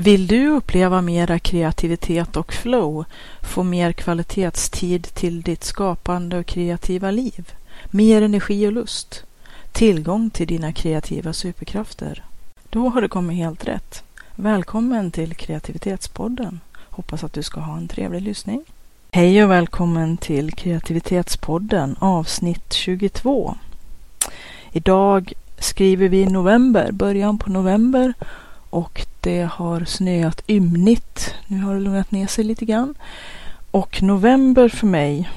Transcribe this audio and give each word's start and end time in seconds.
Vill 0.00 0.26
du 0.26 0.48
uppleva 0.48 1.00
mera 1.00 1.38
kreativitet 1.38 2.36
och 2.36 2.52
flow, 2.52 3.04
få 3.42 3.62
mer 3.62 3.92
kvalitetstid 3.92 5.14
till 5.14 5.42
ditt 5.42 5.64
skapande 5.64 6.38
och 6.38 6.46
kreativa 6.46 7.10
liv, 7.10 7.52
mer 7.90 8.22
energi 8.22 8.66
och 8.66 8.72
lust, 8.72 9.24
tillgång 9.72 10.30
till 10.30 10.46
dina 10.46 10.72
kreativa 10.72 11.32
superkrafter? 11.32 12.24
Då 12.70 12.88
har 12.88 13.02
du 13.02 13.08
kommit 13.08 13.36
helt 13.36 13.68
rätt. 13.68 14.02
Välkommen 14.36 15.10
till 15.10 15.34
Kreativitetspodden. 15.34 16.60
Hoppas 16.76 17.24
att 17.24 17.32
du 17.32 17.42
ska 17.42 17.60
ha 17.60 17.76
en 17.76 17.88
trevlig 17.88 18.22
lyssning. 18.22 18.64
Hej 19.10 19.44
och 19.44 19.50
välkommen 19.50 20.16
till 20.16 20.52
Kreativitetspodden 20.52 21.96
avsnitt 21.98 22.72
22. 22.72 23.54
Idag 24.72 25.32
skriver 25.58 26.08
vi 26.08 26.26
november, 26.26 26.92
början 26.92 27.38
på 27.38 27.50
november 27.50 28.14
och 28.70 29.06
det 29.20 29.42
har 29.52 29.84
snöat 29.84 30.42
ymnigt. 30.46 31.34
Nu 31.46 31.60
har 31.60 31.74
det 31.74 31.80
lugnat 31.80 32.10
ner 32.10 32.26
sig 32.26 32.44
lite 32.44 32.64
grann. 32.64 32.94
Och 33.70 34.02
november 34.02 34.68
för 34.68 34.86
mig 34.86 35.30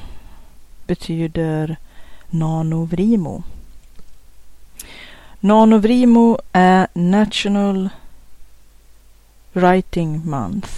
betyder 0.88 1.78
Nanovrimo. 2.30 3.44
Nanovrimo 5.40 6.38
är 6.52 6.88
National 6.94 7.90
Writing 9.54 10.30
Month. 10.30 10.70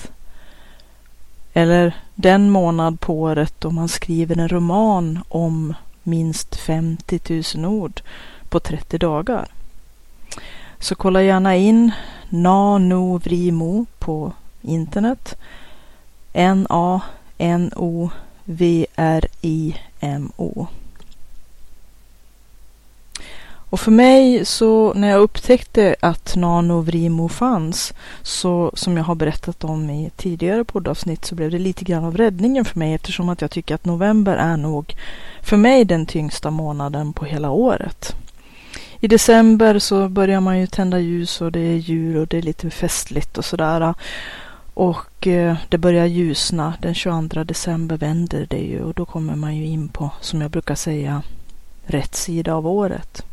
Eller 1.54 1.96
den 2.16 2.50
månad 2.50 3.00
på 3.00 3.22
året 3.22 3.54
då 3.60 3.72
man 3.72 3.90
skriver 3.90 4.40
en 4.40 4.50
roman 4.50 5.20
om 5.30 5.74
minst 6.04 6.56
50 6.56 7.20
000 7.56 7.66
ord 7.66 8.02
på 8.50 8.60
30 8.60 8.98
dagar. 8.98 9.48
Så 10.86 10.96
kolla 10.96 11.22
gärna 11.24 11.56
in 11.56 11.92
Nanovrimo 12.30 13.86
på 14.00 14.32
internet. 14.62 15.38
N-A-N-O-V-R-I-M-O. 16.34 17.08
Och 23.70 23.80
för 23.80 23.92
mig 23.92 24.46
så 24.46 24.94
när 24.94 25.08
jag 25.08 25.22
upptäckte 25.22 25.96
att 26.00 26.36
Nanovrimo 26.36 27.30
fanns 27.30 27.94
så 28.22 28.72
som 28.74 28.98
jag 28.98 29.04
har 29.04 29.16
berättat 29.16 29.64
om 29.64 29.90
i 29.90 30.12
tidigare 30.16 30.64
poddavsnitt 30.64 31.26
så 31.26 31.36
blev 31.36 31.52
det 31.52 31.60
lite 31.60 31.84
grann 31.84 32.06
av 32.06 32.18
räddningen 32.18 32.66
för 32.66 32.80
mig 32.80 32.94
eftersom 32.94 33.30
att 33.30 33.42
jag 33.42 33.52
tycker 33.52 33.76
att 33.76 33.86
november 33.86 34.38
är 34.38 34.58
nog 34.58 34.96
för 35.42 35.58
mig 35.58 35.86
den 35.86 36.06
tyngsta 36.06 36.52
månaden 36.52 37.14
på 37.14 37.26
hela 37.26 37.50
året. 37.50 38.16
I 39.00 39.08
december 39.08 39.80
så 39.80 40.10
börjar 40.10 40.42
man 40.42 40.60
ju 40.60 40.68
tända 40.68 41.00
ljus 41.00 41.42
och 41.42 41.52
det 41.52 41.60
är 41.60 41.76
jul 41.76 42.18
och 42.18 42.28
det 42.28 42.38
är 42.38 42.42
lite 42.42 42.70
festligt 42.70 43.38
och 43.38 43.46
sådär. 43.46 43.94
Och 44.74 45.28
eh, 45.28 45.56
det 45.70 45.78
börjar 45.78 46.06
ljusna. 46.06 46.74
Den 46.82 46.94
22 46.94 47.44
december 47.44 47.98
vänder 47.98 48.46
det 48.50 48.58
ju 48.58 48.84
och 48.84 48.94
då 48.94 49.06
kommer 49.06 49.36
man 49.36 49.56
ju 49.56 49.66
in 49.66 49.90
på, 49.90 50.12
som 50.22 50.42
jag 50.42 50.52
brukar 50.52 50.76
säga, 50.76 51.22
rätt 51.86 52.16
sida 52.16 52.56
av 52.56 52.68
året. 52.68 53.26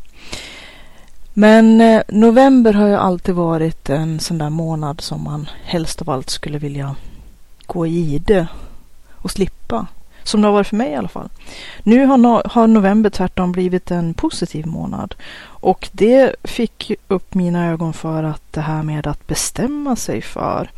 Men 1.34 1.80
eh, 1.80 2.02
november 2.08 2.72
har 2.72 2.86
ju 2.86 2.94
alltid 2.94 3.34
varit 3.34 3.90
en 3.90 4.20
sån 4.20 4.38
där 4.38 4.50
månad 4.50 5.00
som 5.00 5.24
man 5.24 5.48
helst 5.64 6.02
av 6.02 6.10
allt 6.10 6.30
skulle 6.30 6.58
vilja 6.58 6.96
gå 7.66 7.86
i 7.86 8.14
ide 8.14 8.46
och 9.12 9.30
slippa. 9.30 9.86
Som 10.22 10.40
det 10.40 10.46
har 10.46 10.52
varit 10.52 10.66
för 10.66 10.76
mig 10.76 10.90
i 10.90 10.94
alla 10.94 11.08
fall. 11.08 11.28
Nu 11.82 12.06
har, 12.06 12.16
no 12.16 12.42
har 12.44 12.66
november 12.66 13.10
tvärtom 13.10 13.52
blivit 13.52 13.90
en 13.90 14.14
positiv 14.14 14.66
månad. 14.66 15.14
Och 15.44 15.88
det 15.92 16.36
fick 16.44 16.92
upp 17.08 17.34
mina 17.34 17.70
ögon 17.70 17.92
för 17.92 18.22
att 18.22 18.52
det 18.52 18.60
här 18.60 18.82
med 18.82 19.06
att 19.06 19.26
bestämma 19.26 19.96
sig 19.96 20.22
för 20.22 20.70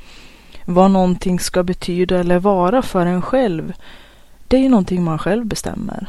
vad 0.65 0.91
någonting 0.91 1.41
ska 1.41 1.63
betyda 1.63 2.19
eller 2.19 2.39
vara 2.39 2.83
för 2.83 3.07
en 3.07 3.23
själv. 3.23 3.73
Det 4.49 4.57
är 4.57 4.61
ju 4.61 4.69
någonting 4.69 5.05
man 5.05 5.19
själv 5.19 5.47
bestämmer. 5.47 6.07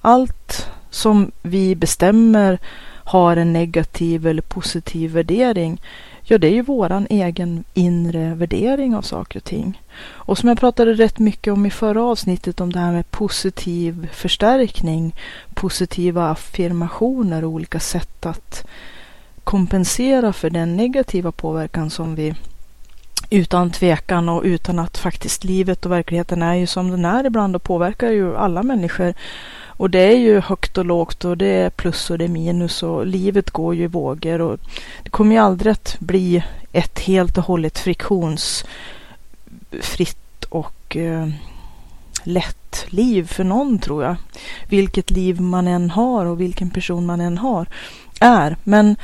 Allt 0.00 0.70
som 0.90 1.30
vi 1.42 1.74
bestämmer 1.74 2.58
har 3.04 3.36
en 3.36 3.52
negativ 3.52 4.26
eller 4.26 4.42
positiv 4.42 5.10
värdering 5.10 5.80
Ja, 6.26 6.38
det 6.38 6.46
är 6.46 6.52
ju 6.52 6.62
våran 6.62 7.06
egen 7.10 7.64
inre 7.74 8.34
värdering 8.34 8.94
av 8.94 9.02
saker 9.02 9.38
och 9.38 9.44
ting. 9.44 9.82
Och 9.98 10.38
som 10.38 10.48
jag 10.48 10.58
pratade 10.58 10.94
rätt 10.94 11.18
mycket 11.18 11.52
om 11.52 11.66
i 11.66 11.70
förra 11.70 12.02
avsnittet 12.04 12.60
om 12.60 12.72
det 12.72 12.78
här 12.78 12.92
med 12.92 13.10
positiv 13.10 14.08
förstärkning, 14.12 15.14
positiva 15.54 16.30
affirmationer 16.30 17.44
och 17.44 17.50
olika 17.50 17.80
sätt 17.80 18.26
att 18.26 18.66
kompensera 19.44 20.32
för 20.32 20.50
den 20.50 20.76
negativa 20.76 21.32
påverkan 21.32 21.90
som 21.90 22.14
vi 22.14 22.34
utan 23.30 23.70
tvekan 23.70 24.28
och 24.28 24.42
utan 24.44 24.78
att 24.78 24.98
faktiskt 24.98 25.44
livet 25.44 25.86
och 25.86 25.92
verkligheten 25.92 26.42
är 26.42 26.54
ju 26.54 26.66
som 26.66 26.90
den 26.90 27.04
är 27.04 27.26
ibland 27.26 27.56
och 27.56 27.62
påverkar 27.62 28.10
ju 28.10 28.36
alla 28.36 28.62
människor 28.62 29.14
och 29.76 29.90
det 29.90 29.98
är 29.98 30.16
ju 30.16 30.40
högt 30.40 30.78
och 30.78 30.84
lågt 30.84 31.24
och 31.24 31.36
det 31.36 31.46
är 31.46 31.70
plus 31.70 32.10
och 32.10 32.18
det 32.18 32.24
är 32.24 32.28
minus 32.28 32.82
och 32.82 33.06
livet 33.06 33.50
går 33.50 33.74
ju 33.74 33.84
i 33.84 33.86
vågor 33.86 34.40
och 34.40 34.58
det 35.02 35.10
kommer 35.10 35.34
ju 35.34 35.40
aldrig 35.40 35.72
att 35.72 35.96
bli 35.98 36.44
ett 36.72 36.98
helt 36.98 37.38
och 37.38 37.44
hållet 37.44 37.78
friktionsfritt 37.78 38.66
och 40.48 40.96
eh, 40.96 41.28
lätt 42.22 42.86
liv 42.88 43.26
för 43.26 43.44
någon 43.44 43.78
tror 43.78 44.04
jag. 44.04 44.16
Vilket 44.68 45.10
liv 45.10 45.40
man 45.40 45.68
än 45.68 45.90
har 45.90 46.26
och 46.26 46.40
vilken 46.40 46.70
person 46.70 47.06
man 47.06 47.20
än 47.20 47.38
har 47.38 47.66
är. 48.20 48.56
Men 48.64 48.96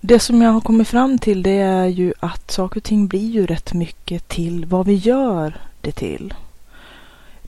det 0.00 0.18
som 0.18 0.42
jag 0.42 0.50
har 0.50 0.60
kommit 0.60 0.88
fram 0.88 1.18
till 1.18 1.42
det 1.42 1.60
är 1.60 1.86
ju 1.86 2.12
att 2.20 2.50
saker 2.50 2.76
och 2.80 2.84
ting 2.84 3.06
blir 3.06 3.30
ju 3.30 3.46
rätt 3.46 3.72
mycket 3.72 4.28
till 4.28 4.66
vad 4.66 4.86
vi 4.86 4.94
gör 4.94 5.60
det 5.80 5.92
till. 5.92 6.34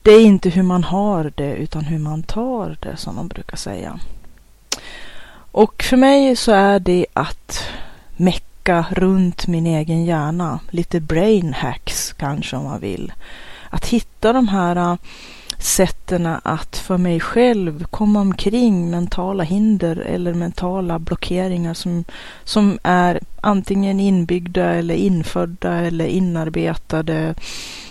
Det 0.02 0.10
är 0.10 0.20
inte 0.20 0.48
hur 0.48 0.62
man 0.62 0.84
har 0.84 1.32
det 1.34 1.56
utan 1.56 1.84
hur 1.84 1.98
man 1.98 2.22
tar 2.22 2.76
det 2.80 2.96
som 2.96 3.16
de 3.16 3.28
brukar 3.28 3.56
säga. 3.56 4.00
Och 5.52 5.82
för 5.82 5.96
mig 5.96 6.36
så 6.36 6.52
är 6.52 6.80
det 6.80 7.06
att 7.12 7.62
mecka 8.16 8.86
runt 8.90 9.46
min 9.46 9.66
egen 9.66 10.04
hjärna. 10.04 10.60
Lite 10.70 11.00
brain 11.00 11.52
hacks 11.52 12.12
kanske 12.12 12.56
om 12.56 12.64
man 12.64 12.80
vill. 12.80 13.12
Att 13.70 13.86
hitta 13.86 14.32
de 14.32 14.48
här 14.48 14.76
äh, 14.76 14.96
sätten 15.58 16.26
att 16.42 16.76
för 16.76 16.96
mig 16.96 17.20
själv 17.20 17.84
komma 17.84 18.20
omkring 18.20 18.90
mentala 18.90 19.44
hinder 19.44 19.96
eller 19.96 20.34
mentala 20.34 20.98
blockeringar 20.98 21.74
som, 21.74 22.04
som 22.44 22.78
är 22.82 23.20
antingen 23.40 24.00
inbyggda 24.00 24.64
eller 24.64 24.94
infödda 24.94 25.74
eller 25.74 26.06
inarbetade 26.06 27.34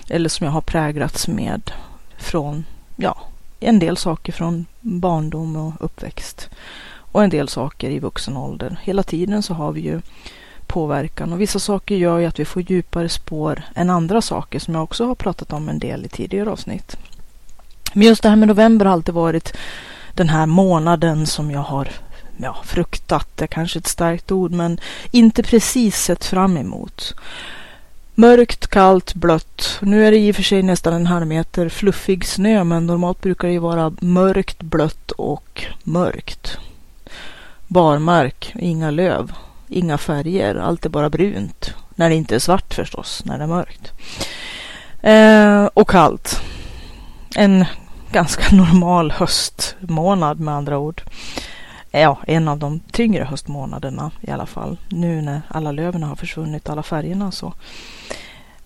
eller 0.09 0.29
som 0.29 0.45
jag 0.45 0.53
har 0.53 0.61
präglats 0.61 1.27
med 1.27 1.71
från, 2.17 2.65
ja, 2.95 3.17
en 3.59 3.79
del 3.79 3.97
saker 3.97 4.33
från 4.33 4.65
barndom 4.81 5.55
och 5.55 5.73
uppväxt 5.79 6.49
och 7.11 7.23
en 7.23 7.29
del 7.29 7.47
saker 7.47 7.89
i 7.89 7.99
vuxen 7.99 8.37
ålder. 8.37 8.79
Hela 8.83 9.03
tiden 9.03 9.43
så 9.43 9.53
har 9.53 9.71
vi 9.71 9.81
ju 9.81 10.01
påverkan 10.67 11.33
och 11.33 11.41
vissa 11.41 11.59
saker 11.59 11.95
gör 11.95 12.19
ju 12.19 12.25
att 12.25 12.39
vi 12.39 12.45
får 12.45 12.61
djupare 12.61 13.09
spår 13.09 13.63
än 13.75 13.89
andra 13.89 14.21
saker 14.21 14.59
som 14.59 14.73
jag 14.73 14.83
också 14.83 15.05
har 15.05 15.15
pratat 15.15 15.53
om 15.53 15.69
en 15.69 15.79
del 15.79 16.05
i 16.05 16.09
tidigare 16.09 16.49
avsnitt. 16.49 16.97
Men 17.93 18.07
just 18.07 18.23
det 18.23 18.29
här 18.29 18.35
med 18.35 18.47
november 18.47 18.85
har 18.85 18.93
alltid 18.93 19.13
varit 19.13 19.57
den 20.13 20.29
här 20.29 20.45
månaden 20.45 21.27
som 21.27 21.51
jag 21.51 21.59
har 21.59 21.89
ja, 22.37 22.57
fruktat, 22.65 23.27
det 23.35 23.43
är 23.43 23.47
kanske 23.47 23.79
ett 23.79 23.87
starkt 23.87 24.31
ord, 24.31 24.51
men 24.51 24.79
inte 25.11 25.43
precis 25.43 25.95
sett 25.95 26.25
fram 26.25 26.57
emot. 26.57 27.15
Mörkt, 28.19 28.67
kallt, 28.67 29.13
blött. 29.13 29.77
Nu 29.81 30.05
är 30.05 30.11
det 30.11 30.17
i 30.17 30.31
och 30.31 30.35
för 30.35 30.43
sig 30.43 30.63
nästan 30.63 30.93
en 30.93 31.05
halv 31.05 31.27
meter 31.27 31.69
fluffig 31.69 32.25
snö 32.25 32.63
men 32.63 32.87
normalt 32.87 33.21
brukar 33.21 33.47
det 33.47 33.53
ju 33.53 33.59
vara 33.59 33.93
mörkt, 33.99 34.61
blött 34.61 35.11
och 35.11 35.65
mörkt. 35.83 36.57
Barmark, 37.67 38.53
inga 38.55 38.91
löv, 38.91 39.31
inga 39.67 39.97
färger, 39.97 40.55
allt 40.55 40.85
är 40.85 40.89
bara 40.89 41.09
brunt. 41.09 41.73
När 41.95 42.09
det 42.09 42.15
inte 42.15 42.35
är 42.35 42.39
svart 42.39 42.73
förstås, 42.73 43.21
när 43.25 43.37
det 43.37 43.43
är 43.43 43.47
mörkt. 43.47 43.91
Eh, 45.01 45.65
och 45.73 45.89
kallt. 45.89 46.41
En 47.35 47.65
ganska 48.11 48.55
normal 48.55 49.11
höstmånad 49.11 50.39
med 50.39 50.53
andra 50.53 50.77
ord 50.77 51.01
ja, 51.99 52.17
en 52.27 52.47
av 52.47 52.57
de 52.59 52.79
tyngre 52.79 53.23
höstmånaderna 53.23 54.11
i 54.21 54.31
alla 54.31 54.45
fall. 54.45 54.77
Nu 54.89 55.21
när 55.21 55.41
alla 55.47 55.71
löven 55.71 56.03
har 56.03 56.15
försvunnit, 56.15 56.69
alla 56.69 56.83
färgerna 56.83 57.27
och 57.27 57.33
så. 57.33 57.53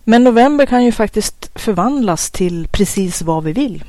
Men 0.04 0.24
november 0.24 0.66
kan 0.66 0.86
ju 0.86 0.92
faktiskt 0.92 1.52
förvandlas 1.56 2.32
till 2.32 2.68
precis 2.68 3.22
vad 3.22 3.44
vi 3.44 3.54
vill. 3.54 3.84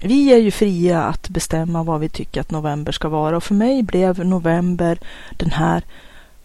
vi 0.00 0.32
är 0.32 0.38
ju 0.38 0.50
fria 0.50 1.02
att 1.02 1.28
bestämma 1.28 1.82
vad 1.82 2.00
vi 2.00 2.08
tycker 2.08 2.40
att 2.40 2.50
november 2.50 2.92
ska 2.92 3.08
vara 3.08 3.36
och 3.36 3.44
för 3.44 3.54
mig 3.54 3.82
blev 3.82 4.26
november 4.26 4.98
den 5.36 5.50
här 5.50 5.82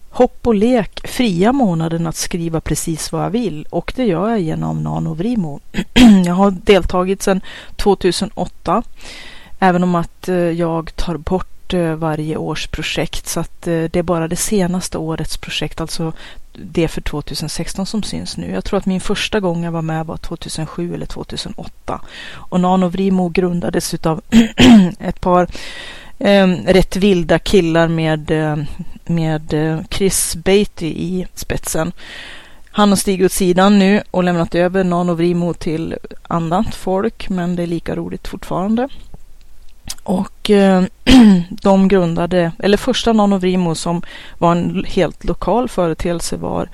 hopp 0.09 0.47
och 0.47 0.55
lek 0.55 1.07
fria 1.07 1.53
månaden 1.53 2.07
att 2.07 2.15
skriva 2.15 2.61
precis 2.61 3.11
vad 3.11 3.23
jag 3.23 3.29
vill 3.29 3.65
och 3.69 3.93
det 3.95 4.05
gör 4.05 4.29
jag 4.29 4.39
genom 4.39 4.83
Nanovrimo. 4.83 5.59
jag 6.25 6.33
har 6.33 6.51
deltagit 6.51 7.21
sedan 7.21 7.41
2008 7.75 8.83
även 9.59 9.83
om 9.83 9.95
att 9.95 10.29
eh, 10.29 10.35
jag 10.35 10.95
tar 10.95 11.17
bort 11.17 11.56
eh, 11.73 11.95
varje 11.95 12.37
års 12.37 12.67
projekt 12.67 13.27
så 13.27 13.39
att 13.39 13.67
eh, 13.67 13.83
det 13.83 13.95
är 13.95 14.03
bara 14.03 14.27
det 14.27 14.35
senaste 14.35 14.97
årets 14.97 15.37
projekt, 15.37 15.81
alltså 15.81 16.13
det 16.53 16.87
för 16.87 17.01
2016 17.01 17.85
som 17.85 18.03
syns 18.03 18.37
nu. 18.37 18.51
Jag 18.51 18.65
tror 18.65 18.77
att 18.77 18.85
min 18.85 19.01
första 19.01 19.39
gång 19.39 19.63
jag 19.63 19.71
var 19.71 19.81
med 19.81 20.05
var 20.05 20.17
2007 20.17 20.93
eller 20.93 21.05
2008 21.05 22.01
och 22.33 22.59
Nanovrimo 22.59 23.29
grundades 23.29 23.93
utav 23.93 24.21
ett 24.99 25.21
par 25.21 25.47
eh, 26.19 26.47
rätt 26.47 26.95
vilda 26.95 27.39
killar 27.39 27.87
med, 27.87 28.31
eh, 28.31 28.57
med 29.05 29.53
eh, 29.53 29.79
Chris 29.89 30.35
Beatty 30.35 30.87
i 30.87 31.27
spetsen. 31.33 31.91
Han 32.71 32.89
har 32.89 32.95
stigit 32.95 33.25
åt 33.25 33.31
sidan 33.31 33.79
nu 33.79 34.01
och 34.11 34.23
lämnat 34.23 34.55
över 34.55 34.83
Nanovrimo 34.83 35.53
till 35.53 35.95
annat 36.27 36.75
folk, 36.75 37.29
men 37.29 37.55
det 37.55 37.63
är 37.63 37.67
lika 37.67 37.95
roligt 37.95 38.27
fortfarande. 38.27 38.89
Och 40.07 40.49
eh, 40.49 40.83
de 41.49 41.87
grundade, 41.87 42.51
eller 42.59 42.77
första 42.77 43.13
Nanovrimo 43.13 43.75
som 43.75 44.01
var 44.37 44.51
en 44.51 44.85
helt 44.87 45.23
lokal 45.23 45.69
företeelse 45.69 46.37
var 46.37 46.69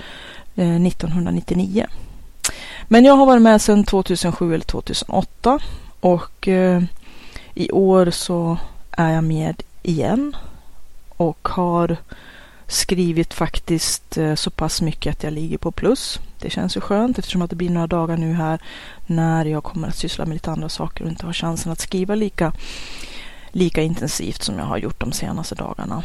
eh, 0.55 0.85
1999. 0.85 1.85
Men 2.83 3.05
jag 3.05 3.13
har 3.13 3.25
varit 3.25 3.41
med 3.41 3.61
sedan 3.61 3.83
2007 3.83 4.53
eller 4.53 4.65
2008 4.65 5.59
och 5.99 6.47
eh, 6.47 6.83
i 7.53 7.71
år 7.71 8.11
så 8.11 8.57
är 8.91 9.13
jag 9.13 9.23
med 9.23 9.63
igen 9.83 10.35
och 11.17 11.47
har 11.51 11.97
skrivit 12.67 13.33
faktiskt 13.33 14.17
eh, 14.17 14.35
så 14.35 14.49
pass 14.49 14.81
mycket 14.81 15.11
att 15.11 15.23
jag 15.23 15.33
ligger 15.33 15.57
på 15.57 15.71
plus. 15.71 16.19
Det 16.39 16.49
känns 16.49 16.77
ju 16.77 16.81
skönt 16.81 17.19
eftersom 17.19 17.41
att 17.41 17.49
det 17.49 17.55
blir 17.55 17.69
några 17.69 17.87
dagar 17.87 18.17
nu 18.17 18.33
här 18.33 18.59
när 19.05 19.45
jag 19.45 19.63
kommer 19.63 19.87
att 19.87 19.97
syssla 19.97 20.25
med 20.25 20.33
lite 20.33 20.51
andra 20.51 20.69
saker 20.69 21.03
och 21.03 21.09
inte 21.09 21.25
har 21.25 21.33
chansen 21.33 21.71
att 21.71 21.79
skriva 21.79 22.15
lika, 22.15 22.53
lika 23.53 23.81
intensivt 23.81 24.43
som 24.43 24.57
jag 24.57 24.65
har 24.65 24.77
gjort 24.77 24.99
de 24.99 25.11
senaste 25.11 25.55
dagarna. 25.55 26.03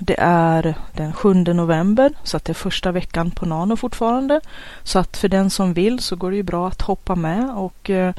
Det 0.00 0.16
är 0.20 0.74
den 0.92 1.12
7 1.12 1.34
november 1.34 2.12
så 2.24 2.36
att 2.36 2.44
det 2.44 2.52
är 2.52 2.54
första 2.54 2.92
veckan 2.92 3.30
på 3.30 3.46
Nano 3.46 3.76
fortfarande. 3.76 4.40
Så 4.82 4.98
att 4.98 5.16
för 5.16 5.28
den 5.28 5.50
som 5.50 5.74
vill 5.74 5.98
så 5.98 6.16
går 6.16 6.30
det 6.30 6.36
ju 6.36 6.42
bra 6.42 6.68
att 6.68 6.82
hoppa 6.82 7.14
med 7.14 7.50
och 7.50 7.90
eh, 7.90 8.14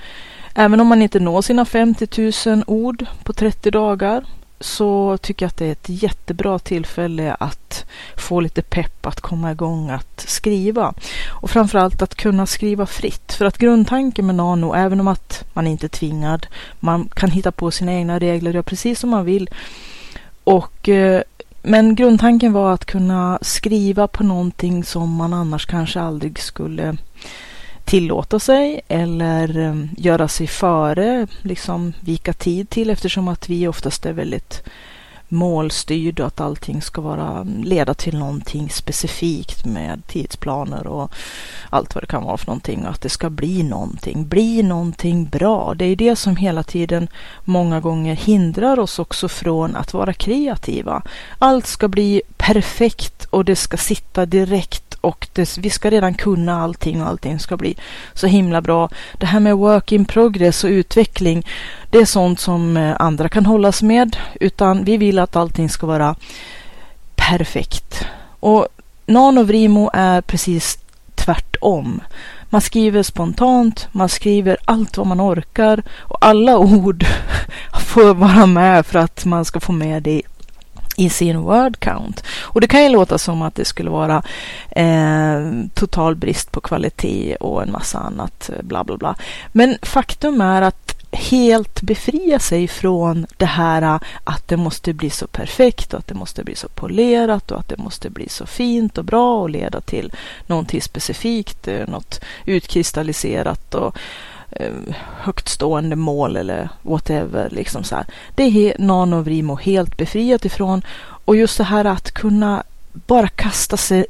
Även 0.53 0.79
om 0.79 0.87
man 0.87 1.01
inte 1.01 1.19
når 1.19 1.41
sina 1.41 1.65
50 1.65 2.31
000 2.49 2.63
ord 2.67 3.05
på 3.23 3.33
30 3.33 3.71
dagar 3.71 4.25
så 4.61 5.17
tycker 5.17 5.45
jag 5.45 5.47
att 5.47 5.57
det 5.57 5.65
är 5.65 5.71
ett 5.71 5.89
jättebra 5.89 6.59
tillfälle 6.59 7.35
att 7.39 7.85
få 8.17 8.39
lite 8.39 8.61
pepp 8.61 9.05
att 9.05 9.21
komma 9.21 9.51
igång 9.51 9.89
att 9.89 10.23
skriva. 10.27 10.93
Och 11.29 11.49
framförallt 11.49 12.01
att 12.01 12.15
kunna 12.15 12.45
skriva 12.45 12.85
fritt. 12.85 13.33
För 13.33 13.45
att 13.45 13.57
grundtanken 13.57 14.25
med 14.25 14.35
Nano, 14.35 14.73
även 14.73 14.99
om 14.99 15.07
att 15.07 15.45
man 15.53 15.67
inte 15.67 15.85
är 15.85 15.89
tvingad, 15.89 16.47
man 16.79 17.09
kan 17.13 17.31
hitta 17.31 17.51
på 17.51 17.71
sina 17.71 17.93
egna 17.93 18.19
regler, 18.19 18.53
göra 18.53 18.63
precis 18.63 18.99
som 18.99 19.09
man 19.09 19.25
vill. 19.25 19.49
Och, 20.43 20.89
eh, 20.89 21.21
men 21.61 21.95
grundtanken 21.95 22.53
var 22.53 22.73
att 22.73 22.85
kunna 22.85 23.39
skriva 23.41 24.07
på 24.07 24.23
någonting 24.23 24.83
som 24.83 25.15
man 25.15 25.33
annars 25.33 25.65
kanske 25.65 26.01
aldrig 26.01 26.39
skulle 26.39 26.97
tillåta 27.85 28.39
sig 28.39 28.81
eller 28.87 29.57
eh, 29.57 29.75
göra 29.97 30.27
sig 30.27 30.47
före, 30.47 31.27
liksom 31.41 31.93
vika 31.99 32.33
tid 32.33 32.69
till 32.69 32.89
eftersom 32.89 33.27
att 33.27 33.49
vi 33.49 33.67
oftast 33.67 34.05
är 34.05 34.13
väldigt 34.13 34.63
målstyrda, 35.31 36.25
att 36.25 36.41
allting 36.41 36.81
ska 36.81 37.01
vara, 37.01 37.43
leda 37.63 37.93
till 37.93 38.17
någonting 38.17 38.69
specifikt 38.69 39.65
med 39.65 40.01
tidsplaner 40.07 40.87
och 40.87 41.11
allt 41.69 41.95
vad 41.95 42.03
det 42.03 42.07
kan 42.07 42.23
vara 42.23 42.37
för 42.37 42.47
någonting 42.47 42.85
och 42.85 42.91
att 42.91 43.01
det 43.01 43.09
ska 43.09 43.29
bli 43.29 43.63
någonting, 43.63 44.27
bli 44.27 44.63
någonting 44.63 45.25
bra. 45.25 45.73
Det 45.73 45.85
är 45.85 45.95
det 45.95 46.15
som 46.15 46.35
hela 46.35 46.63
tiden 46.63 47.07
många 47.43 47.79
gånger 47.79 48.15
hindrar 48.15 48.79
oss 48.79 48.99
också 48.99 49.29
från 49.29 49.75
att 49.75 49.93
vara 49.93 50.13
kreativa. 50.13 51.01
Allt 51.39 51.67
ska 51.67 51.87
bli 51.87 52.21
perfekt 52.37 53.27
och 53.29 53.45
det 53.45 53.55
ska 53.55 53.77
sitta 53.77 54.25
direkt 54.25 54.90
och 55.01 55.27
det, 55.33 55.57
vi 55.57 55.69
ska 55.69 55.89
redan 55.89 56.13
kunna 56.13 56.61
allting 56.61 57.01
och 57.01 57.07
allting 57.07 57.39
ska 57.39 57.57
bli 57.57 57.75
så 58.13 58.27
himla 58.27 58.61
bra. 58.61 58.89
Det 59.13 59.25
här 59.25 59.39
med 59.39 59.57
work 59.57 59.91
in 59.91 60.05
progress 60.05 60.63
och 60.63 60.69
utveckling, 60.69 61.47
det 61.89 61.97
är 61.97 62.05
sånt 62.05 62.39
som 62.39 62.77
eh, 62.77 62.95
andra 62.99 63.29
kan 63.29 63.45
hållas 63.45 63.81
med, 63.81 64.17
utan 64.39 64.83
vi 64.83 64.97
vill 64.97 65.19
att 65.19 65.35
allting 65.35 65.69
ska 65.69 65.87
vara 65.87 66.15
perfekt. 67.15 68.05
Och 68.39 68.67
Nanovrimo 69.05 69.89
är 69.93 70.21
precis 70.21 70.79
tvärtom. 71.15 72.01
Man 72.49 72.61
skriver 72.61 73.03
spontant, 73.03 73.87
man 73.91 74.09
skriver 74.09 74.57
allt 74.65 74.97
vad 74.97 75.07
man 75.07 75.21
orkar 75.21 75.83
och 75.99 76.25
alla 76.25 76.57
ord 76.57 77.05
får 77.79 78.13
vara 78.13 78.45
med 78.45 78.85
för 78.85 78.99
att 78.99 79.25
man 79.25 79.45
ska 79.45 79.59
få 79.59 79.71
med 79.71 80.03
det 80.03 80.21
i 81.01 81.09
sin 81.09 81.41
word 81.41 81.79
count. 81.79 82.23
Och 82.41 82.61
det 82.61 82.67
kan 82.67 82.83
ju 82.83 82.89
låta 82.89 83.17
som 83.17 83.41
att 83.41 83.55
det 83.55 83.65
skulle 83.65 83.89
vara 83.89 84.23
eh, 84.69 85.51
total 85.73 86.15
brist 86.15 86.51
på 86.51 86.61
kvalitet 86.61 87.35
och 87.35 87.63
en 87.63 87.71
massa 87.71 87.99
annat 87.99 88.49
eh, 88.49 88.63
bla 88.63 88.83
bla 88.83 88.97
bla. 88.97 89.15
Men 89.51 89.77
faktum 89.81 90.41
är 90.41 90.61
att 90.61 90.95
helt 91.11 91.81
befria 91.81 92.39
sig 92.39 92.67
från 92.67 93.25
det 93.37 93.45
här 93.45 93.81
eh, 93.81 93.99
att 94.23 94.47
det 94.47 94.57
måste 94.57 94.93
bli 94.93 95.09
så 95.09 95.27
perfekt 95.27 95.93
och 95.93 95.99
att 95.99 96.07
det 96.07 96.15
måste 96.15 96.43
bli 96.43 96.55
så 96.55 96.67
polerat 96.67 97.51
och 97.51 97.59
att 97.59 97.69
det 97.69 97.77
måste 97.77 98.09
bli 98.09 98.29
så 98.29 98.45
fint 98.45 98.97
och 98.97 99.05
bra 99.05 99.41
och 99.41 99.49
leda 99.49 99.81
till 99.81 100.11
någonting 100.47 100.81
specifikt, 100.81 101.67
eh, 101.67 101.87
något 101.87 102.21
utkristalliserat 102.45 103.75
och 103.75 103.97
Eh, 104.51 104.71
högtstående 105.17 105.95
mål 105.95 106.35
eller 106.35 106.69
whatever. 106.81 107.49
Liksom 107.49 107.83
så 107.83 107.95
här. 107.95 108.05
Det 108.35 108.43
är 108.43 108.75
Nanovrimo 108.79 109.55
helt 109.55 109.97
befriat 109.97 110.45
ifrån. 110.45 110.81
Och 111.25 111.35
just 111.35 111.57
det 111.57 111.63
här 111.63 111.85
att 111.85 112.11
kunna 112.11 112.63
bara 112.93 113.27
kasta 113.27 113.77
sig 113.77 114.05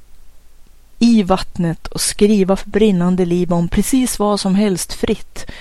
i 0.99 1.23
vattnet 1.23 1.87
och 1.87 2.01
skriva 2.01 2.55
för 2.55 2.69
brinnande 2.69 3.25
liv 3.25 3.53
om 3.53 3.67
precis 3.67 4.19
vad 4.19 4.39
som 4.39 4.55
helst 4.55 4.93
fritt. 4.93 5.51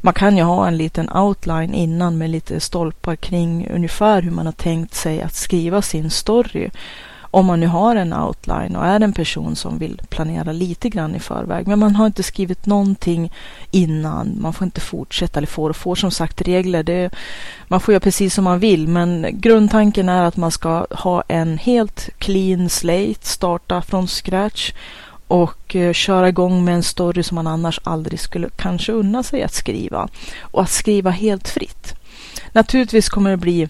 Man 0.00 0.14
kan 0.14 0.36
ju 0.36 0.42
ha 0.42 0.68
en 0.68 0.76
liten 0.76 1.10
outline 1.12 1.74
innan 1.74 2.18
med 2.18 2.30
lite 2.30 2.60
stolpar 2.60 3.16
kring 3.16 3.68
ungefär 3.70 4.22
hur 4.22 4.30
man 4.30 4.46
har 4.46 4.52
tänkt 4.52 4.94
sig 4.94 5.22
att 5.22 5.34
skriva 5.34 5.82
sin 5.82 6.10
story 6.10 6.70
om 7.34 7.46
man 7.46 7.60
nu 7.60 7.66
har 7.66 7.96
en 7.96 8.12
outline 8.12 8.76
och 8.76 8.86
är 8.86 9.00
en 9.00 9.12
person 9.12 9.56
som 9.56 9.78
vill 9.78 10.00
planera 10.08 10.52
lite 10.52 10.88
grann 10.88 11.14
i 11.14 11.20
förväg. 11.20 11.66
Men 11.66 11.78
man 11.78 11.96
har 11.96 12.06
inte 12.06 12.22
skrivit 12.22 12.66
någonting 12.66 13.32
innan. 13.70 14.36
Man 14.40 14.52
får 14.52 14.64
inte 14.64 14.80
fortsätta 14.80 15.38
eller 15.38 15.46
får 15.46 15.70
och 15.70 15.76
får 15.76 15.94
som 15.94 16.10
sagt 16.10 16.42
regler. 16.42 16.82
Det, 16.82 17.10
man 17.68 17.80
får 17.80 17.94
göra 17.94 18.00
precis 18.00 18.34
som 18.34 18.44
man 18.44 18.58
vill. 18.58 18.88
Men 18.88 19.26
grundtanken 19.32 20.08
är 20.08 20.24
att 20.24 20.36
man 20.36 20.50
ska 20.50 20.86
ha 20.90 21.22
en 21.28 21.58
helt 21.58 22.08
clean 22.18 22.68
slate, 22.68 23.26
starta 23.26 23.82
från 23.82 24.06
scratch 24.06 24.72
och 25.26 25.76
eh, 25.76 25.92
köra 25.92 26.28
igång 26.28 26.64
med 26.64 26.74
en 26.74 26.82
story 26.82 27.22
som 27.22 27.34
man 27.34 27.46
annars 27.46 27.80
aldrig 27.84 28.20
skulle 28.20 28.48
kanske 28.56 28.92
unna 28.92 29.22
sig 29.22 29.42
att 29.42 29.54
skriva. 29.54 30.08
Och 30.40 30.62
att 30.62 30.70
skriva 30.70 31.10
helt 31.10 31.48
fritt. 31.48 31.94
Naturligtvis 32.52 33.08
kommer 33.08 33.30
det 33.30 33.36
bli 33.36 33.68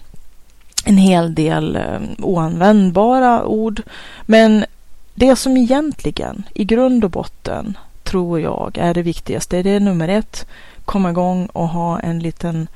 en 0.85 0.97
hel 0.97 1.35
del 1.35 1.75
eh, 1.75 1.99
oanvändbara 2.17 3.45
ord. 3.45 3.81
Men 4.25 4.65
det 5.13 5.35
som 5.35 5.57
egentligen 5.57 6.43
i 6.53 6.65
grund 6.65 7.03
och 7.03 7.11
botten 7.11 7.77
tror 8.03 8.39
jag 8.39 8.77
är 8.77 8.93
det 8.93 9.01
viktigaste, 9.01 9.63
det 9.63 9.69
är 9.69 9.79
nummer 9.79 10.07
ett, 10.07 10.47
komma 10.85 11.09
igång 11.09 11.45
och 11.45 11.67
ha 11.67 11.99
en 11.99 12.19
liten 12.19 12.67